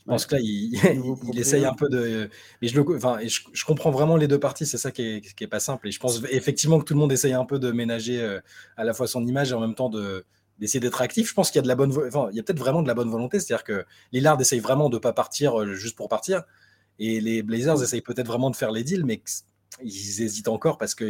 je 0.00 0.04
pense 0.04 0.26
que 0.26 0.36
là, 0.36 0.40
il, 0.42 0.72
il, 1.32 1.38
essaye 1.38 1.64
un 1.64 1.74
peu 1.74 1.88
de. 1.88 2.28
Mais 2.60 2.68
je, 2.68 2.80
le, 2.80 2.96
enfin, 2.96 3.18
je, 3.24 3.40
je, 3.52 3.64
comprends 3.64 3.90
vraiment 3.90 4.16
les 4.16 4.28
deux 4.28 4.38
parties, 4.38 4.66
c'est 4.66 4.78
ça 4.78 4.90
qui 4.90 5.02
est, 5.02 5.34
qui 5.34 5.44
est, 5.44 5.48
pas 5.48 5.60
simple. 5.60 5.88
Et 5.88 5.90
je 5.90 5.98
pense 5.98 6.22
effectivement 6.30 6.78
que 6.78 6.84
tout 6.84 6.94
le 6.94 7.00
monde 7.00 7.12
essaye 7.12 7.32
un 7.32 7.44
peu 7.44 7.58
de 7.58 7.72
ménager 7.72 8.20
euh, 8.20 8.40
à 8.76 8.84
la 8.84 8.92
fois 8.92 9.06
son 9.06 9.24
image 9.26 9.52
et 9.52 9.54
en 9.54 9.60
même 9.60 9.74
temps 9.74 9.88
de 9.88 10.24
d'essayer 10.58 10.80
d'être 10.80 11.00
actif. 11.02 11.28
Je 11.28 11.34
pense 11.34 11.50
qu'il 11.50 11.58
y 11.58 11.60
a 11.60 11.62
de 11.62 11.68
la 11.68 11.74
bonne, 11.74 11.92
enfin, 12.06 12.28
il 12.30 12.36
y 12.36 12.40
a 12.40 12.42
peut-être 12.42 12.58
vraiment 12.58 12.82
de 12.82 12.88
la 12.88 12.94
bonne 12.94 13.10
volonté, 13.10 13.40
c'est-à-dire 13.40 13.64
que 13.64 13.84
Lillard 14.12 14.40
essaye 14.40 14.60
vraiment 14.60 14.88
de 14.88 14.98
pas 14.98 15.12
partir 15.12 15.60
euh, 15.60 15.74
juste 15.74 15.96
pour 15.96 16.08
partir, 16.08 16.42
et 16.98 17.20
les 17.20 17.42
Blazers 17.42 17.82
essayent 17.82 18.02
peut-être 18.02 18.26
vraiment 18.26 18.50
de 18.50 18.56
faire 18.56 18.70
les 18.70 18.84
deals, 18.84 19.04
mais 19.04 19.22
ils 19.82 20.22
hésitent 20.22 20.48
encore 20.48 20.78
parce 20.78 20.94
que 20.94 21.04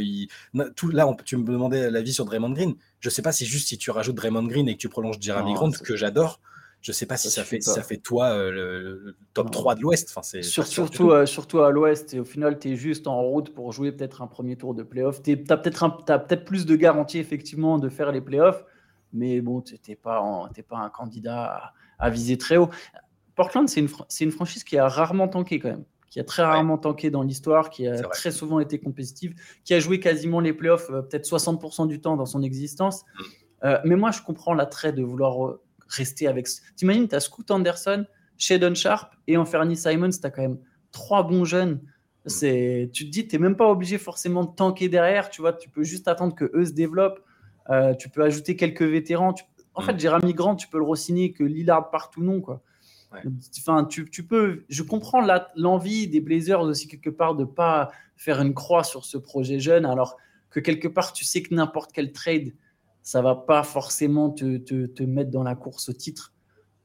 tout, 0.76 0.90
là, 0.90 1.06
on, 1.06 1.14
tu 1.14 1.36
me 1.36 1.44
demandais 1.44 1.90
l'avis 1.90 2.12
sur 2.12 2.24
Draymond 2.24 2.50
Green. 2.50 2.74
Je 3.00 3.10
sais 3.10 3.22
pas 3.22 3.32
si 3.32 3.44
juste 3.44 3.68
si 3.68 3.78
tu 3.78 3.90
rajoutes 3.90 4.14
Draymond 4.14 4.44
Green 4.44 4.68
et 4.68 4.74
que 4.74 4.80
tu 4.80 4.88
prolonges 4.88 5.16
Jeremy 5.20 5.54
Grant, 5.54 5.72
que 5.72 5.96
j'adore, 5.96 6.40
je 6.82 6.90
sais 6.90 7.06
pas 7.06 7.16
si 7.16 7.30
ça, 7.30 7.44
fait, 7.44 7.60
ça 7.60 7.82
fait 7.82 7.96
toi 7.96 8.30
euh, 8.30 8.50
le, 8.50 9.16
top 9.34 9.52
3 9.52 9.76
de 9.76 9.80
l'Ouest. 9.80 10.08
Enfin, 10.10 10.22
c'est 10.22 10.42
surtout, 10.42 11.10
euh, 11.10 11.26
surtout 11.26 11.60
à 11.60 11.70
l'Ouest, 11.70 12.12
et 12.12 12.20
au 12.20 12.24
final, 12.24 12.58
tu 12.58 12.72
es 12.72 12.76
juste 12.76 13.06
en 13.06 13.22
route 13.22 13.54
pour 13.54 13.72
jouer 13.72 13.92
peut-être 13.92 14.20
un 14.20 14.26
premier 14.26 14.56
tour 14.56 14.74
de 14.74 14.82
playoff. 14.82 15.22
Tu 15.22 15.32
as 15.48 15.56
peut-être 15.56 16.26
peut 16.26 16.44
plus 16.44 16.66
de 16.66 16.74
garanties, 16.74 17.18
effectivement, 17.18 17.78
de 17.78 17.88
faire 17.88 18.10
les 18.10 18.20
playoffs, 18.20 18.64
mais 19.12 19.40
bon, 19.40 19.60
tu 19.60 19.76
n'es 19.88 19.96
pas, 19.96 20.48
pas 20.68 20.78
un 20.78 20.90
candidat 20.90 21.72
à, 21.98 22.10
viser 22.10 22.38
très 22.38 22.56
haut. 22.56 22.70
Portland, 23.34 23.68
c'est 23.68 23.80
une, 23.80 23.88
une 24.20 24.30
franchise 24.30 24.64
qui 24.64 24.78
a 24.78 24.88
rarement 24.88 25.28
tanké 25.28 25.58
quand 25.58 25.70
même 25.70 25.84
qui 26.12 26.20
a 26.20 26.24
très 26.24 26.42
rarement 26.42 26.76
tanké 26.76 27.10
dans 27.10 27.22
l'histoire, 27.22 27.70
qui 27.70 27.88
a 27.88 28.02
très 28.02 28.32
souvent 28.32 28.60
été 28.60 28.78
compétitive, 28.78 29.34
qui 29.64 29.72
a 29.72 29.80
joué 29.80 29.98
quasiment 29.98 30.40
les 30.40 30.52
playoffs 30.52 30.90
euh, 30.90 31.00
peut-être 31.00 31.24
60% 31.24 31.88
du 31.88 32.02
temps 32.02 32.18
dans 32.18 32.26
son 32.26 32.42
existence. 32.42 33.04
Mm. 33.62 33.76
mais 33.86 33.96
moi, 33.96 34.10
je 34.10 34.20
comprends 34.20 34.52
l'attrait 34.52 34.92
de 34.92 35.02
vouloir 35.02 35.54
rester 35.88 36.28
avec. 36.28 36.48
T'imagines, 36.76 37.08
tu 37.08 37.14
as 37.14 37.20
Scoot 37.20 37.50
Anderson, 37.50 38.04
Shadon 38.36 38.74
Sharp 38.74 39.14
et 39.26 39.38
Anthony 39.38 39.74
Simons, 39.74 40.10
tu 40.10 40.26
as 40.26 40.30
quand 40.30 40.42
même 40.42 40.58
trois 40.90 41.22
bons 41.22 41.46
jeunes. 41.46 41.80
Mm. 42.26 42.28
C'est, 42.28 42.90
tu 42.92 43.06
te 43.06 43.10
dis, 43.10 43.26
tu 43.26 43.36
n'es 43.36 43.42
même 43.42 43.56
pas 43.56 43.70
obligé 43.70 43.96
forcément 43.96 44.44
de 44.44 44.54
tanker 44.54 44.90
derrière, 44.90 45.30
tu 45.30 45.40
vois, 45.40 45.54
tu 45.54 45.70
peux 45.70 45.82
juste 45.82 46.08
attendre 46.08 46.34
que 46.34 46.50
eux 46.52 46.66
se 46.66 46.72
développent. 46.72 47.20
Euh, 47.70 47.94
tu 47.94 48.08
peux 48.08 48.22
ajouter 48.22 48.56
quelques 48.56 48.82
vétérans. 48.82 49.34
En 49.74 49.80
fait, 49.82 49.94
mm. 49.94 50.00
Jérémy 50.00 50.34
Grant, 50.34 50.56
tu 50.56 50.68
peux 50.68 50.78
le 50.78 50.84
re-signer 50.84 51.32
que 51.32 51.44
Lillard 51.44 51.90
partout 51.90 52.22
non, 52.22 52.40
quoi. 52.40 52.62
Enfin, 53.58 53.84
tu, 53.84 54.08
tu, 54.08 54.24
peux. 54.24 54.64
Je 54.70 54.82
comprends 54.82 55.20
l'envie 55.54 56.08
des 56.08 56.20
Blazers 56.20 56.62
aussi 56.62 56.88
quelque 56.88 57.10
part 57.10 57.34
de 57.34 57.44
pas 57.44 57.90
faire 58.16 58.40
une 58.40 58.54
croix 58.54 58.84
sur 58.84 59.04
ce 59.04 59.18
projet 59.18 59.58
jeune, 59.58 59.84
alors 59.84 60.16
que 60.48 60.60
quelque 60.60 60.88
part 60.88 61.12
tu 61.12 61.24
sais 61.26 61.42
que 61.42 61.54
n'importe 61.54 61.92
quel 61.92 62.12
trade 62.12 62.52
ça 63.02 63.20
va 63.20 63.34
pas 63.34 63.64
forcément 63.64 64.30
te, 64.30 64.58
te, 64.58 64.86
te, 64.86 65.02
mettre 65.02 65.30
dans 65.30 65.42
la 65.42 65.54
course 65.54 65.88
au 65.88 65.92
titre. 65.92 66.32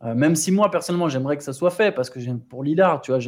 Euh, 0.04 0.16
même 0.16 0.36
si 0.36 0.52
moi, 0.52 0.70
personnellement, 0.70 1.10
j'aimerais 1.10 1.38
que 1.38 1.44
ça 1.44 1.54
soit 1.54 1.72
fait 1.72 1.92
parce 1.92 2.10
que 2.10 2.20
j'aime 2.20 2.40
pour 2.40 2.64
Lillard, 2.64 3.02
tu 3.02 3.12
vois, 3.12 3.22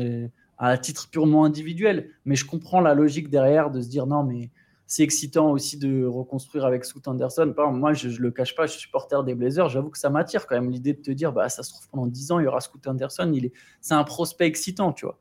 à 0.58 0.78
titre 0.78 1.10
purement 1.10 1.46
individuel. 1.46 2.10
Mais 2.26 2.36
je 2.36 2.46
comprends 2.46 2.82
la 2.82 2.96
logique 2.96 3.30
derrière 3.30 3.70
de 3.70 3.82
se 3.82 3.90
dire 3.90 4.08
non, 4.08 4.24
mais 4.24 4.50
c'est 4.90 5.04
excitant 5.04 5.52
aussi 5.52 5.78
de 5.78 6.04
reconstruire 6.04 6.66
avec 6.66 6.84
Scoot 6.84 7.08
Anderson. 7.08 7.54
Par 7.56 7.66
exemple, 7.66 7.80
moi, 7.80 7.94
je 7.94 8.10
ne 8.10 8.18
le 8.18 8.32
cache 8.32 8.56
pas, 8.56 8.66
je 8.66 8.72
suis 8.72 8.82
supporter 8.82 9.24
des 9.24 9.36
Blazers. 9.36 9.70
J'avoue 9.70 9.92
que 9.92 10.00
ça 10.00 10.10
m'attire 10.10 10.48
quand 10.48 10.56
même 10.56 10.72
l'idée 10.72 10.94
de 10.94 11.02
te 11.02 11.12
dire, 11.12 11.32
bah, 11.32 11.48
ça 11.48 11.62
se 11.62 11.70
trouve 11.70 11.88
pendant 11.90 12.08
10 12.08 12.32
ans, 12.32 12.40
il 12.40 12.46
y 12.46 12.48
aura 12.48 12.60
Scoot 12.60 12.88
Anderson. 12.88 13.32
Il 13.32 13.46
est, 13.46 13.54
c'est 13.82 13.94
un 13.94 14.04
prospect 14.04 14.48
excitant, 14.48 14.92
tu 14.92 15.06
vois. 15.06 15.20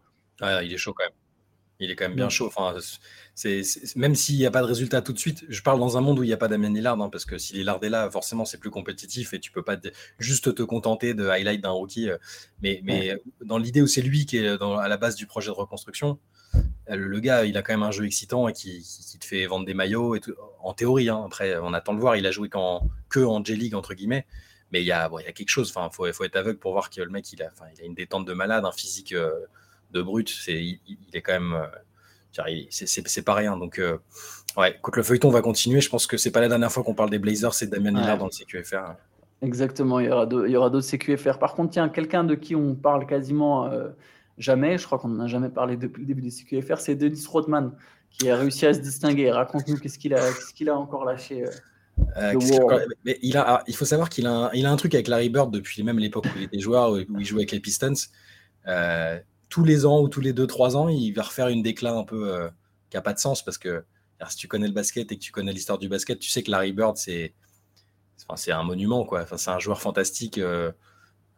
il 0.62 0.72
est 0.72 0.78
chaud 0.78 0.94
quand 0.94 1.04
même. 1.04 1.12
Il 1.80 1.90
est 1.90 1.96
quand 1.96 2.06
même 2.06 2.16
bien 2.16 2.30
chaud. 2.30 2.46
Enfin, 2.46 2.76
c'est, 3.34 3.60
même 3.94 4.14
s'il 4.14 4.36
n'y 4.36 4.46
a 4.46 4.50
pas 4.50 4.62
de 4.62 4.66
résultat 4.66 5.02
tout 5.02 5.12
de 5.12 5.18
suite, 5.18 5.44
je 5.50 5.60
parle 5.60 5.78
dans 5.78 5.98
un 5.98 6.00
monde 6.00 6.18
où 6.18 6.22
il 6.22 6.28
n'y 6.28 6.32
a 6.32 6.38
pas 6.38 6.48
Damien 6.48 6.72
Lillard, 6.72 6.98
hein, 7.02 7.10
parce 7.10 7.26
que 7.26 7.36
si 7.36 7.52
Lillard 7.52 7.78
est 7.84 7.90
là, 7.90 8.10
forcément 8.10 8.46
c'est 8.46 8.58
plus 8.58 8.70
compétitif 8.70 9.34
et 9.34 9.38
tu 9.38 9.52
peux 9.52 9.62
pas 9.62 9.76
juste 10.18 10.54
te 10.54 10.62
contenter 10.62 11.12
de 11.12 11.28
highlight 11.28 11.60
d'un 11.60 11.70
rookie. 11.70 12.08
Euh, 12.08 12.16
mais, 12.62 13.20
dans 13.44 13.58
l'idée 13.58 13.82
où 13.82 13.86
c'est 13.86 14.00
lui 14.00 14.24
qui 14.24 14.38
est 14.38 14.48
à 14.48 14.88
la 14.88 14.96
base 14.96 15.14
du 15.14 15.26
projet 15.26 15.48
de 15.48 15.56
reconstruction, 15.56 16.12
euh, 16.12 16.37
le 16.88 17.20
gars, 17.20 17.44
il 17.44 17.56
a 17.56 17.62
quand 17.62 17.72
même 17.72 17.82
un 17.82 17.90
jeu 17.90 18.06
excitant 18.06 18.48
et 18.48 18.52
qui, 18.52 18.84
te 19.20 19.24
fait 19.24 19.46
vendre 19.46 19.66
des 19.66 19.74
maillots. 19.74 20.14
Et 20.14 20.20
tout. 20.20 20.34
En 20.60 20.74
théorie, 20.74 21.08
hein. 21.08 21.22
après, 21.24 21.56
on 21.58 21.72
attend 21.72 21.94
de 21.94 22.00
voir. 22.00 22.16
Il 22.16 22.26
a 22.26 22.30
joué 22.30 22.48
qu'en, 22.48 22.88
que 23.08 23.20
en 23.20 23.44
J-League, 23.44 23.74
entre 23.74 23.94
guillemets. 23.94 24.26
Mais 24.72 24.82
il 24.82 24.86
y 24.86 24.92
a, 24.92 25.10
il 25.20 25.24
y 25.24 25.28
a 25.28 25.32
quelque 25.32 25.48
chose. 25.48 25.72
Il 25.74 25.94
faut, 25.94 26.12
faut, 26.12 26.24
être 26.24 26.36
aveugle 26.36 26.58
pour 26.58 26.72
voir 26.72 26.90
que 26.90 27.00
le 27.00 27.10
mec, 27.10 27.32
il 27.32 27.42
a, 27.42 27.50
il 27.76 27.82
a 27.82 27.84
une 27.86 27.94
détente 27.94 28.26
de 28.26 28.32
malade, 28.32 28.64
un 28.64 28.72
physique 28.72 29.12
euh, 29.12 29.30
de 29.92 30.02
brut. 30.02 30.28
C'est, 30.28 30.62
il, 30.62 30.80
est 31.12 31.22
quand 31.22 31.32
même 31.32 31.68
c'est 32.70 33.24
pas 33.24 33.34
rien. 33.34 33.56
Donc, 33.56 33.78
euh, 33.78 33.98
ouais, 34.56 34.78
quand 34.82 34.96
le 34.96 35.02
feuilleton 35.02 35.30
va 35.30 35.42
continuer, 35.42 35.80
je 35.80 35.88
pense 35.88 36.06
que 36.06 36.16
c'est 36.16 36.30
pas 36.30 36.40
la 36.40 36.48
dernière 36.48 36.72
fois 36.72 36.82
qu'on 36.82 36.94
parle 36.94 37.10
des 37.10 37.18
Blazers, 37.18 37.54
c'est 37.54 37.68
Damien 37.68 37.90
Lillard 37.90 38.18
dans 38.18 38.26
le 38.26 38.30
CQFR. 38.30 38.94
Exactement, 39.40 40.00
il 40.00 40.06
y 40.06 40.10
aura 40.10 40.26
d'autres 40.26 40.80
CQFR. 40.80 41.38
Par 41.38 41.54
contre, 41.54 41.70
tiens, 41.70 41.88
quelqu'un 41.88 42.24
de 42.24 42.34
qui 42.34 42.56
on 42.56 42.74
parle 42.74 43.06
quasiment 43.06 43.66
euh, 43.66 43.88
jamais, 44.38 44.78
je 44.78 44.86
crois 44.86 44.98
qu'on 44.98 45.08
n'en 45.08 45.24
a 45.24 45.26
jamais 45.26 45.48
parlé 45.48 45.76
depuis 45.76 46.02
le 46.02 46.06
début 46.06 46.22
des 46.22 46.30
CQFR, 46.30 46.78
c'est 46.78 46.94
Dennis 46.94 47.26
Rodman, 47.28 47.72
qui 48.10 48.30
a 48.30 48.36
réussi 48.36 48.66
à 48.66 48.74
se 48.74 48.80
distinguer. 48.80 49.30
Raconte-nous 49.30 49.78
qu'est-ce 49.78 49.98
qu'il 49.98 50.14
a, 50.14 50.22
qu'il 50.54 50.68
a 50.68 50.76
encore 50.76 51.04
lâché. 51.04 51.44
Euh, 52.16 52.34
mais 53.04 53.18
il, 53.22 53.36
a, 53.36 53.44
ah, 53.46 53.64
il 53.66 53.74
faut 53.74 53.84
savoir 53.84 54.08
qu'il 54.08 54.26
a, 54.26 54.32
un, 54.32 54.50
il 54.52 54.66
a 54.66 54.70
un 54.70 54.76
truc 54.76 54.94
avec 54.94 55.08
Larry 55.08 55.28
Bird 55.28 55.52
depuis 55.52 55.82
même 55.82 55.98
l'époque 55.98 56.26
où 56.26 56.38
il 56.38 56.44
était 56.44 56.60
joueur, 56.60 56.92
où 56.92 57.18
il 57.18 57.24
jouait 57.24 57.40
avec 57.40 57.52
les 57.52 57.60
Pistons 57.60 57.94
tous 59.48 59.64
les 59.64 59.86
ans 59.86 60.00
ou 60.00 60.08
tous 60.08 60.20
les 60.20 60.32
2-3 60.32 60.76
ans, 60.76 60.88
il 60.88 61.12
va 61.12 61.22
refaire 61.22 61.48
une 61.48 61.62
déclin 61.62 61.96
un 61.96 62.04
peu 62.04 62.32
euh, 62.32 62.48
qui 62.90 62.96
n'a 62.96 63.02
pas 63.02 63.12
de 63.12 63.18
sens 63.18 63.42
parce 63.42 63.58
que 63.58 63.84
si 64.28 64.36
tu 64.36 64.48
connais 64.48 64.66
le 64.66 64.72
basket 64.72 65.10
et 65.12 65.16
que 65.16 65.22
tu 65.22 65.32
connais 65.32 65.52
l'histoire 65.52 65.78
du 65.78 65.88
basket, 65.88 66.18
tu 66.18 66.28
sais 66.28 66.42
que 66.42 66.50
Larry 66.50 66.72
Bird, 66.72 66.96
c'est 66.96 67.34
enfin, 68.28 68.58
un 68.58 68.64
monument. 68.64 69.04
quoi. 69.04 69.22
Enfin, 69.22 69.36
c'est 69.36 69.50
un 69.50 69.58
joueur 69.58 69.80
fantastique, 69.80 70.38
euh, 70.38 70.72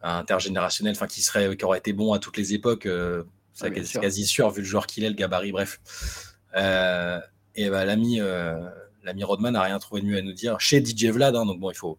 intergénérationnel, 0.03 0.93
enfin, 0.95 1.07
qui, 1.07 1.21
serait, 1.21 1.55
qui 1.55 1.65
aurait 1.65 1.79
été 1.79 1.93
bon 1.93 2.13
à 2.13 2.19
toutes 2.19 2.37
les 2.37 2.53
époques. 2.53 2.85
Euh, 2.85 3.23
c'est 3.53 3.71
quasi, 3.71 4.25
sûr, 4.25 4.49
vu 4.49 4.61
le 4.61 4.67
joueur 4.67 4.87
qu'il 4.87 5.03
est, 5.03 5.09
le 5.09 5.15
gabarit, 5.15 5.51
bref. 5.51 5.79
et 6.55 7.69
bah, 7.69 7.85
l'ami, 7.85 8.19
l'ami 9.03 9.23
Rodman 9.23 9.53
n'a 9.53 9.61
rien 9.61 9.77
trouvé 9.77 10.01
de 10.01 10.07
mieux 10.07 10.17
à 10.17 10.21
nous 10.21 10.33
dire 10.33 10.59
chez 10.59 10.83
DJ 10.83 11.05
Vlad. 11.07 11.35
Hein, 11.35 11.45
donc 11.45 11.59
bon, 11.59 11.69
il 11.69 11.77
faut, 11.77 11.97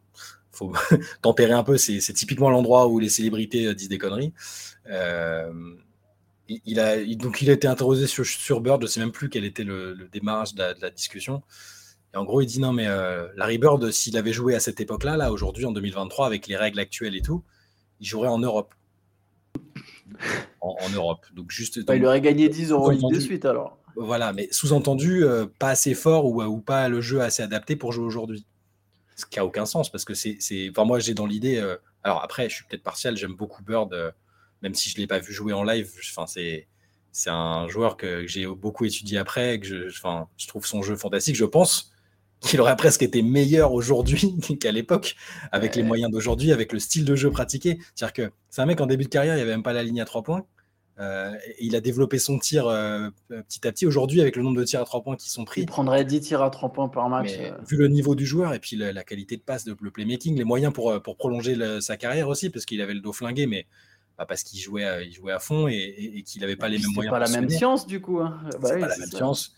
faut 0.50 0.72
tempérer 1.22 1.52
un 1.52 1.62
peu. 1.62 1.76
C'est, 1.76 2.00
typiquement 2.14 2.50
l'endroit 2.50 2.88
où 2.88 2.98
les 2.98 3.08
célébrités 3.08 3.74
disent 3.74 3.88
des 3.88 3.98
conneries. 3.98 4.32
Euh, 4.88 5.52
il, 6.48 6.80
a, 6.80 7.02
donc 7.16 7.40
il 7.42 7.50
a 7.50 7.52
été 7.52 7.66
interrogé 7.66 8.06
sur, 8.06 8.26
sur 8.26 8.60
Bird, 8.60 8.80
je 8.80 8.86
ne 8.86 8.90
sais 8.90 9.00
même 9.00 9.12
plus 9.12 9.28
quel 9.28 9.44
était 9.44 9.64
le, 9.64 10.08
démarrage 10.12 10.54
de 10.54 10.62
la, 10.80 10.90
discussion. 10.90 11.42
Et 12.14 12.16
en 12.16 12.24
gros, 12.24 12.40
il 12.40 12.46
dit 12.46 12.60
non, 12.60 12.72
mais 12.72 12.86
euh, 12.86 13.28
Larry 13.36 13.58
Bird, 13.58 13.90
s'il 13.90 14.16
avait 14.16 14.32
joué 14.32 14.54
à 14.54 14.60
cette 14.60 14.80
époque-là, 14.80 15.16
là, 15.16 15.32
aujourd'hui, 15.32 15.64
en 15.64 15.72
2023, 15.72 16.26
avec 16.26 16.46
les 16.46 16.56
règles 16.56 16.78
actuelles 16.78 17.16
et 17.16 17.22
tout, 17.22 17.42
il 18.02 18.06
jouerait 18.06 18.28
en 18.28 18.38
Europe. 18.38 18.74
En, 20.60 20.90
Europe. 20.94 21.24
Donc 21.34 21.50
juste. 21.50 21.84
Bah, 21.86 21.96
il 21.96 22.04
aurait 22.04 22.20
gagné 22.20 22.48
10 22.48 22.70
euros 22.70 22.92
de 22.92 23.18
suite 23.18 23.46
alors. 23.46 23.78
Voilà, 23.96 24.32
mais 24.32 24.48
sous-entendu, 24.52 25.24
euh, 25.24 25.46
pas 25.58 25.70
assez 25.70 25.94
fort 25.94 26.26
ou, 26.26 26.42
ou, 26.42 26.60
pas 26.60 26.88
le 26.88 27.00
jeu 27.00 27.20
assez 27.20 27.42
adapté 27.42 27.76
pour 27.76 27.92
jouer 27.92 28.04
aujourd'hui. 28.04 28.46
Ce 29.16 29.26
qui 29.26 29.38
n'a 29.38 29.44
aucun 29.44 29.66
sens 29.66 29.90
parce 29.90 30.04
que 30.04 30.14
c'est. 30.14 30.38
Enfin, 30.70 30.84
moi, 30.84 30.98
j'ai 30.98 31.14
dans 31.14 31.26
l'idée. 31.26 31.56
Euh, 31.56 31.76
alors 32.02 32.22
après, 32.22 32.48
je 32.48 32.56
suis 32.56 32.64
peut-être 32.64 32.82
partial, 32.82 33.16
j'aime 33.16 33.34
beaucoup 33.34 33.62
Bird 33.62 34.14
même 34.62 34.74
si 34.74 34.88
je 34.88 34.96
ne 34.96 35.00
l'ai 35.00 35.06
pas 35.06 35.18
vu 35.18 35.32
jouer 35.32 35.52
en 35.52 35.64
live, 35.64 35.90
enfin, 36.10 36.26
c'est, 36.26 36.68
c'est 37.10 37.30
un 37.30 37.68
joueur 37.68 37.96
que, 37.96 38.26
j'ai 38.26 38.46
beaucoup 38.46 38.84
étudié 38.84 39.18
après, 39.18 39.58
que 39.58 39.66
je, 39.66 39.88
je 39.88 40.48
trouve 40.48 40.66
son 40.66 40.82
jeu 40.82 40.96
fantastique. 40.96 41.36
Je 41.36 41.44
pense 41.44 41.91
qu'il 42.42 42.60
aurait 42.60 42.76
presque 42.76 43.02
été 43.02 43.22
meilleur 43.22 43.72
aujourd'hui 43.72 44.36
qu'à 44.60 44.72
l'époque, 44.72 45.16
avec 45.52 45.76
les 45.76 45.82
moyens 45.82 46.10
d'aujourd'hui, 46.10 46.52
avec 46.52 46.72
le 46.72 46.78
style 46.78 47.04
de 47.04 47.14
jeu 47.14 47.30
pratiqué. 47.30 47.78
C'est-à-dire 47.94 48.12
que 48.12 48.32
c'est 48.50 48.60
un 48.60 48.66
mec 48.66 48.80
en 48.80 48.86
début 48.86 49.04
de 49.04 49.08
carrière, 49.08 49.34
il 49.34 49.38
n'y 49.38 49.42
avait 49.42 49.52
même 49.52 49.62
pas 49.62 49.72
la 49.72 49.82
ligne 49.82 50.00
à 50.00 50.04
trois 50.04 50.22
points. 50.22 50.44
Euh, 50.98 51.34
il 51.58 51.74
a 51.74 51.80
développé 51.80 52.18
son 52.18 52.38
tir 52.38 52.66
euh, 52.66 53.08
petit 53.28 53.66
à 53.66 53.72
petit. 53.72 53.86
Aujourd'hui, 53.86 54.20
avec 54.20 54.36
le 54.36 54.42
nombre 54.42 54.58
de 54.58 54.64
tirs 54.64 54.80
à 54.80 54.84
trois 54.84 55.02
points 55.02 55.16
qui 55.16 55.30
sont 55.30 55.44
pris. 55.44 55.62
Il 55.62 55.66
prendrait 55.66 56.04
10 56.04 56.20
tirs 56.20 56.42
à 56.42 56.50
trois 56.50 56.70
points 56.72 56.88
par 56.88 57.08
match. 57.08 57.30
Euh. 57.38 57.56
Vu 57.66 57.76
le 57.76 57.88
niveau 57.88 58.14
du 58.14 58.26
joueur 58.26 58.52
et 58.52 58.58
puis 58.58 58.76
la, 58.76 59.02
qualité 59.02 59.36
de 59.36 59.42
passe, 59.42 59.64
de, 59.64 59.74
le 59.80 59.90
playmaking, 59.90 60.36
les 60.36 60.44
moyens 60.44 60.72
pour, 60.72 61.00
pour 61.02 61.16
prolonger 61.16 61.56
sa 61.80 61.96
carrière 61.96 62.28
aussi, 62.28 62.50
parce 62.50 62.66
qu'il 62.66 62.80
avait 62.82 62.94
le 62.94 63.00
dos 63.00 63.12
flingué, 63.12 63.46
mais 63.46 63.66
parce 64.28 64.42
qu'il 64.42 64.60
jouait, 64.60 64.84
à, 64.84 65.02
il 65.02 65.12
jouait 65.12 65.32
à 65.32 65.40
fond 65.40 65.66
et, 65.66 66.22
qu'il 66.26 66.42
n'avait 66.42 66.56
pas 66.56 66.68
les 66.68 66.78
mêmes 66.78 66.92
moyens. 66.94 67.12
C'est 67.12 67.18
pas 67.18 67.32
la 67.32 67.40
même 67.40 67.50
science 67.50 67.86
du 67.86 68.00
coup. 68.00 68.20
Hein. 68.20 68.40
Bah 68.60 68.68
c'est 68.68 68.78
pas 68.78 68.88
la 68.88 68.98
même 68.98 69.10
science. 69.10 69.54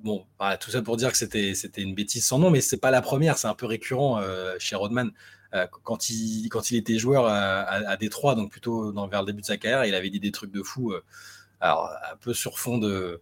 Euh, 0.00 0.04
bon, 0.04 0.26
tout 0.60 0.70
ça 0.70 0.82
pour 0.82 0.96
dire 0.96 1.12
que 1.12 1.18
c'était 1.18 1.54
une 1.82 1.94
bêtise 1.94 2.24
sans 2.24 2.38
nom, 2.38 2.50
mais 2.50 2.60
c'est 2.60 2.78
pas 2.78 2.90
la 2.90 3.02
première. 3.02 3.38
C'est 3.38 3.48
un 3.48 3.54
peu 3.54 3.66
récurrent 3.66 4.20
euh, 4.20 4.54
chez 4.58 4.76
Rodman. 4.76 5.12
Euh, 5.54 5.66
quand 5.82 6.10
il 6.10 6.48
quand 6.48 6.70
était 6.72 6.98
joueur 6.98 7.26
à, 7.26 7.96
Détroit, 7.96 8.34
donc 8.34 8.50
plutôt 8.50 8.92
vers 9.08 9.20
le 9.22 9.26
début 9.26 9.40
de 9.40 9.46
sa 9.46 9.56
carrière, 9.56 9.84
il 9.84 9.94
avait 9.94 10.10
dit 10.10 10.20
des 10.20 10.30
trucs 10.30 10.52
de 10.52 10.62
fou. 10.62 10.94
alors 11.60 11.90
un 12.12 12.16
peu 12.16 12.32
sur 12.34 12.58
fond 12.58 12.78
de 12.78 13.20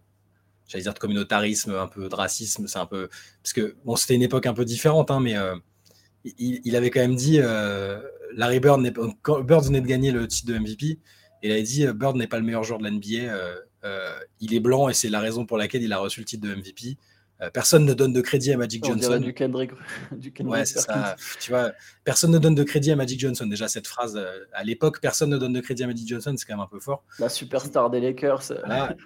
j'allais 0.67 0.83
dire 0.83 0.93
de 0.93 0.99
communautarisme, 0.99 1.73
un 1.73 1.87
peu 1.87 2.07
de 2.07 2.15
racisme, 2.15 2.67
c'est 2.67 2.77
un 2.77 2.85
peu 2.85 3.09
parce 3.43 3.53
que 3.53 3.75
bon 3.83 3.95
c'était 3.95 4.13
une 4.15 4.21
époque 4.21 4.45
un 4.45 4.53
peu 4.53 4.65
différente, 4.65 5.09
hein, 5.09 5.19
mais 5.19 5.35
il, 6.37 6.75
avait 6.75 6.89
quand 6.89 6.99
même 6.99 7.15
dit 7.15 7.39
euh, 7.39 7.99
Larry 8.35 8.59
Bird, 8.59 8.81
Bird 8.81 9.65
venait 9.65 9.81
de 9.81 9.87
gagner 9.87 10.11
le 10.11 10.27
titre 10.27 10.51
de 10.51 10.57
MVP, 10.57 10.99
il 11.43 11.51
avait 11.51 11.63
dit 11.63 11.85
euh, 11.85 11.93
Bird 11.93 12.15
n'est 12.15 12.27
pas 12.27 12.37
le 12.37 12.45
meilleur 12.45 12.63
joueur 12.63 12.79
de 12.79 12.87
l'NBA, 12.87 13.31
euh, 13.31 13.55
il 14.39 14.53
est 14.53 14.59
blanc 14.59 14.89
et 14.89 14.93
c'est 14.93 15.09
la 15.09 15.19
raison 15.19 15.45
pour 15.45 15.57
laquelle 15.57 15.83
il 15.83 15.93
a 15.93 15.99
reçu 15.99 16.19
le 16.19 16.25
titre 16.25 16.47
de 16.47 16.53
MVP. 16.53 16.97
personne 17.53 17.85
ne 17.85 17.93
donne 17.93 18.13
de 18.13 18.21
crédit 18.21 18.51
à 18.51 18.57
Magic 18.57 18.83
Johnson. 18.83 19.19
Du 19.19 19.33
Kendrick, 19.33 19.71
du 20.11 20.33
ouais, 20.43 20.65
c'est 20.65 20.79
ça. 20.79 21.15
Tu 21.39 21.51
vois, 21.51 21.71
personne 22.03 22.31
ne 22.31 22.39
donne 22.39 22.55
de 22.55 22.63
crédit 22.63 22.91
à 22.91 22.95
Magic 22.95 23.19
Johnson. 23.19 23.45
Déjà, 23.45 23.67
cette 23.67 23.87
phrase, 23.87 24.19
à 24.53 24.63
l'époque, 24.63 24.99
personne 25.01 25.29
ne 25.29 25.37
donne 25.37 25.53
de 25.53 25.61
crédit 25.61 25.83
à 25.83 25.87
Magic 25.87 26.07
Johnson, 26.07 26.35
c'est 26.37 26.45
quand 26.45 26.55
même 26.55 26.63
un 26.63 26.67
peu 26.67 26.79
fort. 26.79 27.03
La 27.19 27.29
superstar 27.29 27.89
des 27.89 27.99
Lakers. 27.99 28.51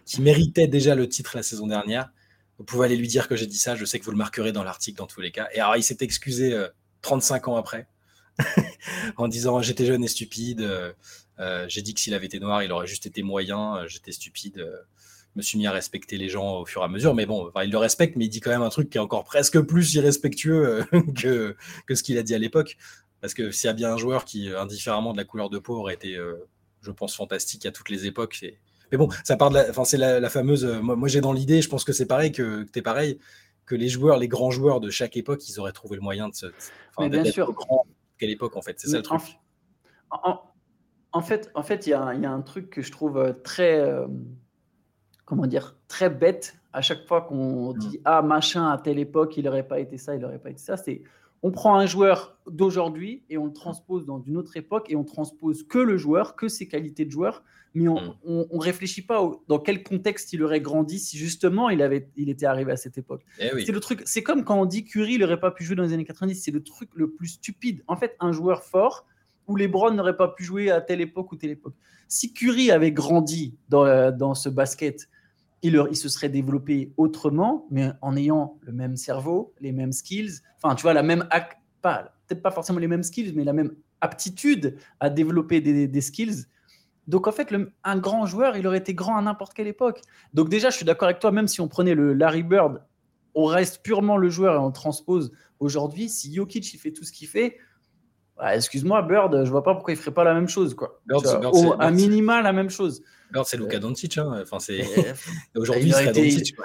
qui 0.05 0.21
méritait 0.21 0.67
déjà 0.67 0.95
le 0.95 1.07
titre 1.07 1.33
la 1.36 1.43
saison 1.43 1.67
dernière. 1.67 2.12
Vous 2.59 2.63
pouvez 2.63 2.86
aller 2.86 2.95
lui 2.95 3.07
dire 3.07 3.27
que 3.27 3.36
j'ai 3.36 3.47
dit 3.47 3.57
ça. 3.57 3.75
Je 3.75 3.83
sais 3.83 3.99
que 3.99 4.05
vous 4.05 4.12
le 4.12 4.17
marquerez 4.17 4.51
dans 4.51 4.63
l'article 4.63 4.97
dans 4.97 5.07
tous 5.07 5.21
les 5.21 5.31
cas. 5.31 5.47
Et 5.53 5.59
alors, 5.59 5.75
il 5.75 5.83
s'est 5.83 5.97
excusé 6.01 6.55
35 7.03 7.49
ans 7.49 7.57
après, 7.57 7.88
en 9.17 9.27
disant 9.27 9.62
j'étais 9.62 9.86
jeune 9.86 10.03
et 10.03 10.07
stupide. 10.07 10.67
Euh, 11.43 11.65
j'ai 11.67 11.82
dit 11.82 11.93
que 11.93 11.99
s'il 11.99 12.13
avait 12.13 12.25
été 12.25 12.39
noir, 12.39 12.63
il 12.63 12.71
aurait 12.71 12.88
juste 12.88 13.06
été 13.06 13.23
moyen. 13.23 13.77
Euh, 13.77 13.88
j'étais 13.88 14.12
stupide. 14.12 14.65
me 15.36 15.41
suis 15.41 15.58
mis 15.58 15.67
à 15.67 15.71
respecter 15.71 16.17
les 16.17 16.29
gens 16.29 16.60
au 16.60 16.65
fur 16.65 16.82
et 16.82 16.86
à 16.86 16.88
mesure. 16.88 17.13
Mais 17.13 17.25
bon, 17.25 17.51
il 17.63 17.71
le 17.71 17.77
respecte, 17.77 18.15
mais 18.15 18.25
il 18.25 18.29
dit 18.29 18.39
quand 18.39 18.51
même 18.51 18.62
un 18.62 18.69
truc 18.69 18.89
qui 18.89 18.97
est 18.97 19.01
encore 19.01 19.23
presque 19.23 19.60
plus 19.62 19.93
irrespectueux 19.95 20.86
que, 21.15 21.56
que 21.88 21.95
ce 21.95 22.03
qu'il 22.03 22.17
a 22.17 22.23
dit 22.23 22.36
à 22.36 22.39
l'époque. 22.39 22.77
Parce 23.21 23.34
que 23.34 23.51
s'il 23.51 23.67
y 23.67 23.71
a 23.71 23.73
bien 23.73 23.93
un 23.93 23.97
joueur 23.97 24.25
qui, 24.25 24.49
indifféremment 24.49 25.13
de 25.13 25.17
la 25.17 25.23
couleur 25.23 25.49
de 25.49 25.58
peau, 25.58 25.77
aurait 25.77 25.93
été, 25.93 26.19
je 26.82 26.91
pense, 26.91 27.15
fantastique 27.15 27.65
à 27.65 27.71
toutes 27.71 27.89
les 27.89 28.06
époques. 28.06 28.45
Mais 28.91 28.97
bon, 28.97 29.10
ça 29.23 29.38
part 29.38 29.49
de 29.49 29.56
la, 29.56 29.69
enfin, 29.69 29.86
c'est 29.86 29.97
la, 29.97 30.29
fameuse. 30.29 30.65
moi, 30.65 31.08
j'ai 31.08 31.21
dans 31.21 31.32
l'idée, 31.32 31.62
je 31.62 31.69
pense 31.69 31.86
que 31.86 31.93
c'est 31.93 32.06
pareil 32.06 32.34
que, 32.34 32.63
que 32.63 32.71
tu 32.71 32.79
es 32.79 32.82
pareil, 32.82 33.19
que 33.65 33.75
les 33.75 33.88
joueurs, 33.88 34.17
les 34.17 34.27
grands 34.27 34.51
joueurs 34.51 34.82
de 34.82 34.89
chaque 34.89 35.15
époque, 35.15 35.47
ils 35.47 35.58
auraient 35.60 35.71
trouvé 35.71 35.95
le 35.95 36.01
moyen 36.01 36.27
de 36.27 36.36
se. 36.36 36.47
Enfin, 36.95 37.08
bien 37.08 37.23
sûr. 37.23 37.53
Grand, 37.53 37.86
quelle 38.17 38.29
époque 38.29 38.56
en 38.56 38.62
fait, 38.62 38.79
c'est 38.79 38.88
ça 38.88 38.97
le 38.97 39.03
truc. 39.03 39.39
En, 40.12 40.39
fait, 41.21 41.52
en 41.54 41.63
fait, 41.63 41.88
il 41.88 41.91
y, 41.91 41.93
a 41.93 42.08
un 42.08 42.41
truc 42.41 42.69
que 42.69 42.82
je 42.82 42.91
trouve 42.91 43.17
euh, 43.17 43.34
très, 43.34 43.80
euh, 43.80 44.08
comment 45.26 45.45
dire, 45.45 45.76
très 45.88 46.10
bête 46.10 46.58
à 46.73 46.82
chaque 46.82 47.06
fois 47.08 47.21
qu'on 47.21 47.73
mmh. 47.73 47.78
dit 47.78 47.99
ah 48.04 48.21
machin 48.21 48.69
à 48.69 48.78
telle 48.78 48.99
époque, 48.99 49.38
il 49.38 49.45
n'aurait 49.45 49.67
pas 49.67 49.80
été 49.80 49.97
ça, 49.97 50.15
il 50.15 50.21
n'aurait 50.21 50.39
pas 50.39 50.49
été 50.49 50.60
ça. 50.60 50.76
C'est 50.76 51.04
on 51.43 51.52
prend 51.52 51.76
un 51.76 51.86
joueur 51.86 52.38
d'aujourd'hui 52.49 53.23
et 53.30 53.38
on 53.38 53.45
le 53.45 53.54
transpose 53.54 54.06
dans 54.06 54.21
une 54.21 54.38
autre 54.38 54.56
époque 54.56 54.88
et 54.89 54.95
on 54.95 55.04
transpose 55.04 55.63
que 55.63 55.78
le 55.78 55.97
joueur, 55.97 56.36
que 56.36 56.47
ses 56.47 56.67
qualités 56.69 57.04
de 57.04 57.12
joueur, 57.12 57.43
mais 57.73 57.88
on 57.89 58.15
ne 58.26 58.43
mm. 58.43 58.60
réfléchit 58.60 59.02
pas 59.02 59.30
dans 59.47 59.60
quel 59.60 59.84
contexte 59.84 60.32
il 60.32 60.41
aurait 60.41 60.62
grandi 60.62 60.99
si 60.99 61.17
justement 61.17 61.69
il, 61.69 61.82
avait, 61.82 62.10
il 62.15 62.30
était 62.30 62.45
arrivé 62.45 62.71
à 62.71 62.78
cette 62.78 62.97
époque. 62.97 63.26
Eh 63.39 63.49
c'est 63.65 63.71
le 63.71 63.80
truc, 63.82 64.04
c'est 64.06 64.23
comme 64.23 64.45
quand 64.45 64.60
on 64.60 64.65
dit 64.65 64.86
Curry 64.86 65.17
n'aurait 65.17 65.39
pas 65.39 65.52
pu 65.52 65.65
jouer 65.65 65.76
dans 65.76 65.84
les 65.84 65.93
années 65.93 66.06
90, 66.06 66.36
c'est 66.36 66.52
le 66.52 66.63
truc 66.63 66.89
le 66.95 67.12
plus 67.12 67.28
stupide. 67.28 67.84
En 67.88 67.97
fait, 67.97 68.15
un 68.21 68.32
joueur 68.32 68.63
fort 68.63 69.06
où 69.47 69.56
les 69.56 69.67
Browns 69.67 69.95
n'auraient 69.95 70.17
pas 70.17 70.29
pu 70.29 70.43
jouer 70.43 70.71
à 70.71 70.82
telle 70.82 71.01
époque 71.01 71.32
ou 71.32 71.36
telle 71.36 71.51
époque. 71.51 71.75
Si 72.08 72.34
Curry 72.34 72.71
avait 72.71 72.91
grandi 72.91 73.56
dans, 73.69 74.12
dans 74.12 74.36
ce 74.36 74.49
basket, 74.49 75.10
il, 75.63 75.95
se 75.95 76.10
serait 76.10 76.29
développé 76.29 76.91
autrement, 76.97 77.65
mais 77.71 77.91
en 78.01 78.17
ayant 78.17 78.58
le 78.62 78.73
même 78.73 78.97
cerveau, 78.97 79.53
les 79.62 79.71
mêmes 79.71 79.93
skills, 79.93 80.41
enfin, 80.62 80.75
tu 80.75 80.82
vois, 80.82 80.93
la 80.93 81.03
même, 81.03 81.27
pas, 81.82 82.13
peut-être 82.27 82.41
pas 82.41 82.51
forcément 82.51 82.79
les 82.79 82.88
mêmes 82.88 83.03
skills, 83.03 83.34
mais 83.34 83.45
la 83.45 83.53
même 83.53 83.71
aptitude 84.01 84.77
à 84.99 85.10
développer 85.10 85.62
des, 85.62 86.01
skills. 86.01 86.45
Donc, 87.08 87.27
en 87.27 87.32
fait, 87.32 87.56
un 87.86 87.97
grand 87.97 88.25
joueur, 88.25 88.58
il 88.58 88.67
aurait 88.67 88.79
été 88.79 88.93
grand 88.93 89.15
à 89.15 89.21
n'importe 89.21 89.53
quelle 89.53 89.67
époque. 89.67 90.01
Donc, 90.34 90.49
déjà, 90.49 90.69
je 90.69 90.75
suis 90.75 90.86
d'accord 90.86 91.08
avec 91.08 91.19
toi, 91.19 91.32
même 91.32 91.47
si 91.47 91.62
on 91.62 91.69
prenait 91.69 91.95
le 91.95 92.13
Larry 92.13 92.43
Bird, 92.43 92.84
on 93.34 93.45
reste 93.45 93.82
purement 93.84 94.17
le 94.17 94.29
joueur 94.29 94.56
et 94.56 94.58
on 94.58 94.67
le 94.67 94.73
transpose 94.73 95.32
aujourd'hui. 95.60 96.10
Si 96.10 96.34
Jokic, 96.34 96.73
il 96.73 96.77
fait 96.77 96.91
tout 96.91 97.06
ce 97.06 97.13
qu'il 97.13 97.29
fait, 97.29 97.58
bah, 98.38 98.56
excuse-moi, 98.56 99.02
Bird, 99.04 99.46
je 99.46 99.50
vois 99.50 99.63
pas 99.63 99.74
pourquoi 99.74 99.93
il 99.93 99.98
ferait 99.98 100.13
pas 100.13 100.24
la 100.24 100.34
même 100.34 100.48
chose, 100.48 100.74
quoi. 100.74 101.00
Bird, 101.06 101.26
à 101.80 101.91
minima, 101.91 102.41
la 102.41 102.52
même 102.52 102.69
chose. 102.69 103.04
Bird, 103.32 103.46
c'est 103.46 103.58
Luka 103.58 103.80
Doncic. 103.80 104.17
Hein. 104.17 104.39
Enfin, 104.41 104.60
c'est 104.60 104.84
aujourd'hui, 105.56 105.91
c'est 105.91 106.12
Doncic. 106.12 106.56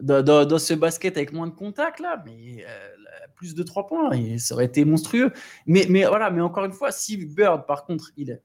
Dans, 0.00 0.22
dans, 0.22 0.44
dans, 0.44 0.58
ce 0.58 0.74
basket 0.74 1.16
avec 1.16 1.32
moins 1.32 1.46
de 1.46 1.54
contact 1.54 2.00
là, 2.00 2.22
mais 2.24 2.64
euh, 2.64 2.88
plus 3.34 3.54
de 3.54 3.62
3 3.62 3.86
points, 3.86 4.12
et 4.12 4.38
ça 4.38 4.54
aurait 4.54 4.66
été 4.66 4.84
monstrueux. 4.84 5.32
Mais, 5.66 5.86
mais 5.88 6.04
voilà, 6.04 6.30
mais 6.30 6.40
encore 6.40 6.64
une 6.64 6.72
fois, 6.72 6.92
si 6.92 7.16
Bird, 7.16 7.66
par 7.66 7.84
contre, 7.84 8.12
il, 8.16 8.40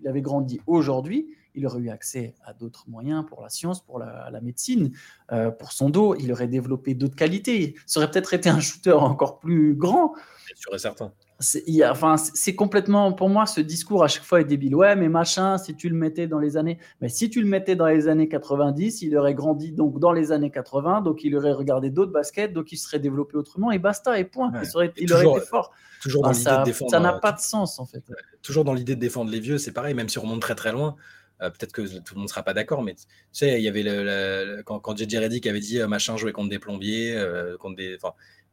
il 0.00 0.08
avait 0.08 0.22
grandi 0.22 0.60
aujourd'hui, 0.66 1.34
il 1.54 1.66
aurait 1.66 1.80
eu 1.80 1.90
accès 1.90 2.34
à 2.44 2.52
d'autres 2.52 2.84
moyens 2.88 3.24
pour 3.26 3.42
la 3.42 3.48
science, 3.48 3.82
pour 3.82 3.98
la, 3.98 4.40
médecine, 4.40 4.92
euh, 5.32 5.50
pour 5.50 5.72
son 5.72 5.90
dos, 5.90 6.14
il 6.16 6.32
aurait 6.32 6.48
développé 6.48 6.94
d'autres 6.94 7.16
qualités. 7.16 7.74
Ça 7.86 8.00
aurait 8.00 8.10
peut-être 8.10 8.34
été 8.34 8.48
un 8.48 8.60
shooter 8.60 8.92
encore 8.92 9.38
plus 9.38 9.74
grand. 9.74 10.14
Bien 10.46 10.56
sûr 10.56 10.74
et 10.74 10.78
certain 10.78 11.12
c'est, 11.40 11.64
enfin, 11.88 12.16
c'est 12.18 12.54
complètement, 12.54 13.12
pour 13.12 13.30
moi, 13.30 13.46
ce 13.46 13.62
discours 13.62 14.04
à 14.04 14.08
chaque 14.08 14.24
fois 14.24 14.42
est 14.42 14.44
débile. 14.44 14.74
Ouais, 14.74 14.94
mais 14.94 15.08
machin, 15.08 15.56
si 15.56 15.74
tu 15.74 15.88
le 15.88 15.96
mettais 15.96 16.26
dans 16.26 16.38
les 16.38 16.58
années, 16.58 16.78
mais 17.00 17.08
si 17.08 17.30
tu 17.30 17.40
le 17.40 17.48
mettais 17.48 17.76
dans 17.76 17.86
les 17.86 18.08
années 18.08 18.28
90, 18.28 19.00
il 19.02 19.16
aurait 19.16 19.34
grandi 19.34 19.72
donc 19.72 19.98
dans 19.98 20.12
les 20.12 20.32
années 20.32 20.50
80, 20.50 21.00
donc 21.00 21.24
il 21.24 21.34
aurait 21.34 21.52
regardé 21.52 21.88
d'autres 21.88 22.12
baskets, 22.12 22.52
donc 22.52 22.72
il 22.72 22.76
serait 22.76 22.98
développé 22.98 23.38
autrement 23.38 23.70
et 23.70 23.78
basta 23.78 24.18
et 24.18 24.24
point. 24.24 24.52
il, 24.52 24.76
aurait, 24.76 24.88
été 24.88 25.40
fort. 25.40 25.72
Toujours 26.02 26.22
dans 26.22 26.34
ça, 26.34 26.58
de 26.58 26.64
défendre. 26.64 26.90
Ça 26.90 27.00
n'a 27.00 27.14
pas 27.14 27.32
de 27.32 27.40
sens 27.40 27.78
en 27.78 27.86
fait. 27.86 28.04
Toujours 28.42 28.64
dans 28.64 28.74
l'idée 28.74 28.94
de 28.94 29.00
défendre 29.00 29.30
les 29.30 29.40
vieux, 29.40 29.56
c'est 29.56 29.72
pareil, 29.72 29.94
même 29.94 30.10
si 30.10 30.18
on 30.18 30.22
remonte 30.22 30.42
très 30.42 30.54
très 30.54 30.72
loin. 30.72 30.96
Euh, 31.42 31.50
peut-être 31.50 31.72
que 31.72 31.82
tout 31.82 32.14
le 32.14 32.18
monde 32.18 32.24
ne 32.24 32.28
sera 32.28 32.42
pas 32.42 32.54
d'accord, 32.54 32.82
mais 32.82 32.94
tu 32.94 33.02
sais, 33.32 33.60
il 33.60 33.64
y 33.64 33.68
avait 33.68 33.82
le, 33.82 34.62
quand, 34.64 34.78
quand 34.80 34.96
JJ 34.96 35.16
Reddick 35.16 35.46
avait 35.46 35.60
dit 35.60 35.80
euh, 35.80 35.88
machin 35.88 36.16
jouer 36.16 36.32
contre 36.32 36.50
des 36.50 36.58
plombiers, 36.58 37.16
euh, 37.16 37.56
contre 37.56 37.76
des, 37.76 37.98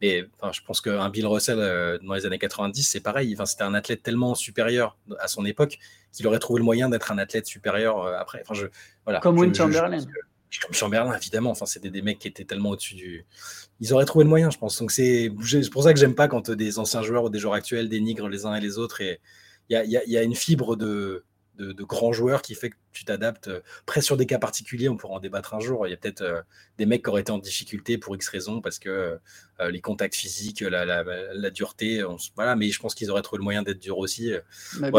mais 0.02 0.26
je 0.54 0.62
pense 0.66 0.80
qu'un 0.80 1.10
Bill 1.10 1.26
Russell 1.26 1.58
euh, 1.60 1.98
dans 2.04 2.14
les 2.14 2.26
années 2.26 2.38
90, 2.38 2.84
c'est 2.84 3.00
pareil. 3.00 3.36
C'était 3.46 3.64
un 3.64 3.74
athlète 3.74 4.04
tellement 4.04 4.36
supérieur 4.36 4.98
à 5.20 5.28
son 5.28 5.44
époque 5.46 5.80
qu'il 6.12 6.28
aurait 6.28 6.40
trouvé 6.40 6.60
le 6.60 6.66
moyen 6.66 6.88
d'être 6.88 7.12
un 7.12 7.18
athlète 7.18 7.48
supérieur 7.48 8.06
après. 8.06 8.42
Enfin, 8.44 8.54
je, 8.54 8.68
voilà, 9.06 9.20
comme 9.20 9.38
Wim 9.38 9.54
Chamberlain. 9.54 9.98
Comme 10.62 10.74
Chamberlain, 10.74 11.14
évidemment. 11.16 11.52
Enfin, 11.52 11.66
c'était 11.66 11.90
des 11.90 12.02
mecs 12.02 12.20
qui 12.20 12.28
étaient 12.28 12.46
tellement 12.46 12.70
au-dessus 12.70 12.96
du. 12.96 13.26
Ils 13.82 13.94
auraient 13.94 14.06
trouvé 14.06 14.24
le 14.24 14.30
moyen, 14.30 14.50
je 14.50 14.58
pense. 14.58 14.80
Donc, 14.80 14.92
c'est 14.92 15.32
pour 15.72 15.84
ça 15.84 15.94
que 15.94 16.00
j'aime 16.00 16.16
pas 16.16 16.28
quand 16.28 16.52
des 16.52 16.80
anciens 16.80 17.02
joueurs 17.02 17.26
ou 17.26 17.30
des 17.30 17.40
joueurs 17.40 17.56
actuels 17.56 17.90
dénigrent 17.90 18.30
les 18.30 18.46
uns 18.46 18.56
et 18.56 18.62
les 18.62 18.78
autres. 18.78 19.02
Et 19.02 19.20
il 19.70 19.74
y 19.74 19.76
a, 19.76 19.84
y, 19.84 20.10
y 20.10 20.18
a, 20.18 20.24
une 20.24 20.36
fibre 20.36 20.78
de, 20.78 21.26
de, 21.58 21.84
grands 21.84 22.14
joueurs 22.14 22.42
qui 22.42 22.56
fait 22.56 22.70
que 22.70 22.76
tu 22.92 23.06
t'adaptes. 23.06 23.48
Euh, 23.48 23.62
presque 23.86 24.06
sur 24.06 24.18
des 24.18 24.26
cas 24.26 24.40
particuliers, 24.40 24.90
on 24.90 24.98
pourra 24.98 25.16
en 25.16 25.20
débattre 25.20 25.54
un 25.54 25.60
jour. 25.60 25.88
Il 25.88 25.92
y 25.92 25.94
a 25.94 25.98
peut-être 25.98 26.22
euh, 26.22 26.42
des 26.78 26.86
mecs 26.86 27.04
qui 27.04 27.10
auraient 27.10 27.22
été 27.22 27.32
en 27.32 27.38
difficulté 27.38 27.98
pour 27.98 28.16
X 28.16 28.28
raisons 28.30 28.62
parce 28.62 28.80
que 28.80 29.18
euh, 29.60 29.72
les 29.72 29.82
contacts 29.82 30.16
physiques, 30.16 30.62
la, 30.62 31.50
dureté, 31.50 32.04
voilà. 32.36 32.56
Mais 32.56 32.70
je 32.70 32.80
pense 32.80 32.96
qu'ils 32.96 33.12
auraient 33.12 33.22
trouvé 33.22 33.40
le 33.40 33.44
moyen 33.44 33.64
d'être 33.64 33.80
durs 33.80 33.98
aussi. 33.98 34.32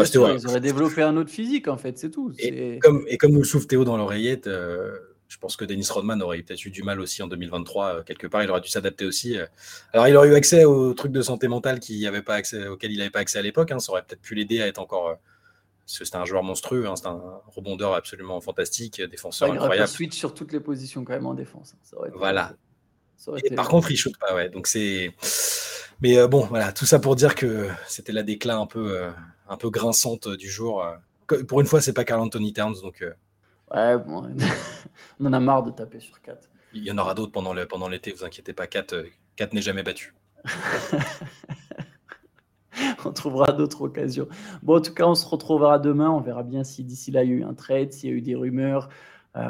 Sûr, 0.05 0.31
ils 0.31 0.47
auraient 0.47 0.59
développé 0.59 1.01
un 1.01 1.15
autre 1.17 1.29
physique 1.29 1.67
en 1.67 1.77
fait, 1.77 1.97
c'est 1.97 2.09
tout. 2.09 2.33
Et 2.37 2.79
comme, 2.79 3.05
et 3.07 3.17
comme 3.17 3.31
nous 3.31 3.39
le 3.39 3.45
souffle 3.45 3.67
Théo 3.67 3.85
dans 3.85 3.97
l'oreillette. 3.97 4.47
je 4.47 5.37
pense 5.37 5.55
que 5.55 5.63
Dennis 5.63 5.87
Rodman 5.89 6.21
aurait 6.21 6.41
peut-être 6.41 6.65
eu 6.65 6.71
du 6.71 6.83
mal 6.83 6.99
aussi 6.99 7.23
en 7.23 7.27
2023, 7.27 8.03
quelque 8.03 8.27
part. 8.27 8.43
Il 8.43 8.49
aurait 8.49 8.61
dû 8.61 8.69
s'adapter 8.69 9.05
aussi. 9.05 9.37
Alors, 9.93 10.07
il 10.07 10.15
aurait 10.17 10.29
eu 10.29 10.35
accès 10.35 10.65
aux 10.65 10.93
trucs 10.93 11.13
de 11.13 11.21
santé 11.21 11.47
mentale 11.47 11.79
qui 11.79 12.05
avait 12.05 12.21
pas 12.21 12.35
accès, 12.35 12.67
auxquels 12.67 12.91
il 12.91 12.97
n'avait 12.97 13.09
pas 13.09 13.19
accès 13.19 13.39
à 13.39 13.41
l'époque. 13.41 13.71
Hein. 13.71 13.79
Ça 13.79 13.91
aurait 13.91 14.03
peut-être 14.03 14.21
pu 14.21 14.35
l'aider 14.35 14.61
à 14.61 14.67
être 14.67 14.79
encore 14.79 15.17
c'était 15.89 16.17
un 16.17 16.25
joueur 16.25 16.43
monstrueux, 16.43 16.87
hein, 16.87 16.95
c'est 16.95 17.07
un 17.07 17.41
rebondeur 17.47 17.95
absolument 17.95 18.39
fantastique, 18.41 19.01
défenseur 19.01 19.51
incroyable. 19.51 19.89
Il 19.89 19.91
switch 19.91 20.15
sur 20.15 20.33
toutes 20.33 20.53
les 20.53 20.59
positions 20.59 21.03
quand 21.03 21.13
même 21.13 21.25
en 21.25 21.33
défense. 21.33 21.75
Hein. 21.93 22.09
voilà. 22.13 22.53
par 23.55 23.67
contre, 23.67 23.89
il 23.91 23.97
shoot 23.97 24.15
pas, 24.17 24.35
ouais. 24.35 24.49
Donc 24.49 24.67
c'est. 24.67 25.13
Mais 26.01 26.17
euh, 26.17 26.27
bon, 26.27 26.45
voilà, 26.45 26.71
tout 26.71 26.85
ça 26.85 26.99
pour 26.99 27.15
dire 27.15 27.33
que 27.35 27.67
c'était 27.87 28.11
la 28.11 28.23
déclin 28.23 28.61
un 28.61 28.67
peu, 28.67 28.97
euh, 28.97 29.11
un 29.49 29.57
peu 29.57 29.69
grinçante 29.69 30.29
du 30.29 30.49
jour. 30.49 30.83
Euh. 30.83 30.95
Pour 31.43 31.59
une 31.59 31.67
fois, 31.67 31.81
c'est 31.81 31.93
pas 31.93 32.05
Carl 32.05 32.21
Anthony 32.21 32.53
Towns, 32.53 32.75
donc. 32.83 33.03
Ouais, 33.73 33.97
bon, 33.97 34.31
on 35.19 35.25
en 35.25 35.33
a 35.33 35.39
marre 35.39 35.63
de 35.63 35.71
taper 35.71 35.99
sur 35.99 36.21
4. 36.21 36.49
Il 36.73 36.83
y 36.83 36.91
en 36.91 36.97
aura 36.99 37.15
d'autres 37.15 37.31
pendant 37.31 37.53
l'été, 37.53 37.65
pendant 37.67 37.89
vous 37.89 38.23
inquiétez 38.23 38.53
pas. 38.53 38.67
4, 38.67 39.05
4 39.35 39.53
n'est 39.53 39.61
jamais 39.61 39.83
battu. 39.83 40.13
on 43.05 43.11
trouvera 43.11 43.51
d'autres 43.51 43.81
occasions. 43.81 44.27
Bon, 44.63 44.77
en 44.77 44.81
tout 44.81 44.93
cas, 44.93 45.05
on 45.05 45.15
se 45.15 45.25
retrouvera 45.25 45.79
demain. 45.79 46.09
On 46.09 46.21
verra 46.21 46.43
bien 46.43 46.63
si 46.63 46.83
d'ici 46.83 47.11
là, 47.11 47.23
il 47.23 47.29
y 47.29 47.33
a 47.33 47.35
eu 47.37 47.43
un 47.43 47.53
trade, 47.53 47.91
s'il 47.91 48.09
y 48.09 48.13
a 48.13 48.15
eu 48.15 48.21
des 48.21 48.35
rumeurs. 48.35 48.89
Euh, 49.35 49.41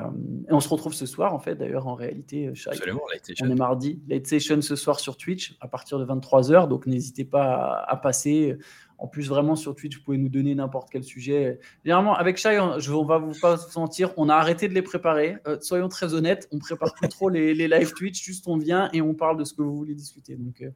et 0.49 0.53
on 0.53 0.59
se 0.59 0.69
retrouve 0.69 0.93
ce 0.93 1.05
soir, 1.05 1.33
en 1.33 1.39
fait, 1.39 1.55
d'ailleurs, 1.55 1.87
en 1.87 1.95
réalité. 1.95 2.49
Absolument, 2.49 3.01
On 3.41 3.49
est 3.49 3.55
mardi. 3.55 4.01
Late 4.07 4.27
Session 4.27 4.61
ce 4.61 4.75
soir 4.75 4.99
sur 4.99 5.17
Twitch 5.17 5.57
à 5.61 5.67
partir 5.67 5.99
de 5.99 6.05
23h. 6.05 6.67
Donc, 6.67 6.85
n'hésitez 6.85 7.25
pas 7.25 7.85
à 7.87 7.95
passer. 7.95 8.57
En 8.99 9.07
plus, 9.07 9.29
vraiment, 9.29 9.55
sur 9.55 9.75
Twitch, 9.75 9.97
vous 9.97 10.03
pouvez 10.03 10.17
nous 10.17 10.27
donner 10.27 10.53
n'importe 10.53 10.89
quel 10.91 11.05
sujet. 11.05 11.59
Généralement, 11.85 12.15
avec 12.15 12.37
Shai, 12.37 12.59
on, 12.59 12.79
je, 12.79 12.91
va 12.91 13.17
vous 13.17 13.31
pas 13.39 13.55
vous 13.55 13.79
mentir, 13.79 14.11
on 14.17 14.27
a 14.27 14.35
arrêté 14.35 14.67
de 14.67 14.73
les 14.73 14.81
préparer. 14.81 15.37
Euh, 15.47 15.57
soyons 15.61 15.87
très 15.87 16.13
honnêtes, 16.13 16.49
on 16.51 16.59
prépare 16.59 16.93
plus 16.93 17.07
trop 17.07 17.29
les, 17.29 17.53
les, 17.53 17.69
live 17.69 17.93
Twitch, 17.93 18.21
juste 18.21 18.45
on 18.47 18.57
vient 18.57 18.89
et 18.91 19.01
on 19.01 19.13
parle 19.13 19.37
de 19.37 19.45
ce 19.45 19.53
que 19.53 19.61
vous 19.61 19.73
voulez 19.73 19.95
discuter. 19.95 20.35
Donc, 20.35 20.61
euh, 20.61 20.69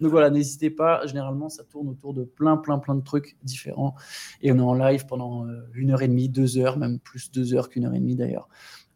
donc 0.00 0.10
voilà, 0.10 0.28
n'hésitez 0.28 0.70
pas. 0.70 1.06
Généralement, 1.06 1.48
ça 1.48 1.62
tourne 1.62 1.88
autour 1.88 2.14
de 2.14 2.24
plein, 2.24 2.56
plein, 2.56 2.80
plein 2.80 2.96
de 2.96 3.02
trucs 3.02 3.36
différents. 3.44 3.94
Et 4.42 4.50
on 4.50 4.56
est 4.56 4.60
en 4.60 4.74
live 4.74 5.06
pendant 5.06 5.46
euh, 5.46 5.60
une 5.74 5.92
heure 5.92 6.02
et 6.02 6.08
demie, 6.08 6.28
deux 6.28 6.58
heures, 6.58 6.78
même 6.78 6.98
plus 6.98 7.30
deux 7.30 7.54
heures 7.54 7.68
qu'une 7.68 7.84
heure 7.84 7.94
et 7.94 8.00
demie 8.00 8.16
d'ailleurs. 8.16 8.48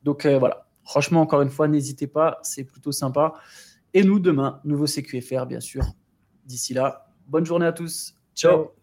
Donc 0.03 0.27
voilà, 0.27 0.67
franchement, 0.83 1.21
encore 1.21 1.43
une 1.43 1.51
fois, 1.51 1.69
n'hésitez 1.69 2.09
pas, 2.09 2.41
c'est 2.43 2.65
plutôt 2.65 2.91
sympa. 2.91 3.35
Et 3.95 4.03
nous, 4.03 4.19
demain, 4.19 4.61
nouveau 4.65 4.87
CQFR, 4.87 5.47
bien 5.47 5.61
sûr. 5.61 5.85
D'ici 6.45 6.75
là, 6.75 7.07
bonne 7.29 7.47
journée 7.47 7.67
à 7.67 7.73
tous. 7.73 8.17
就。 8.35 8.75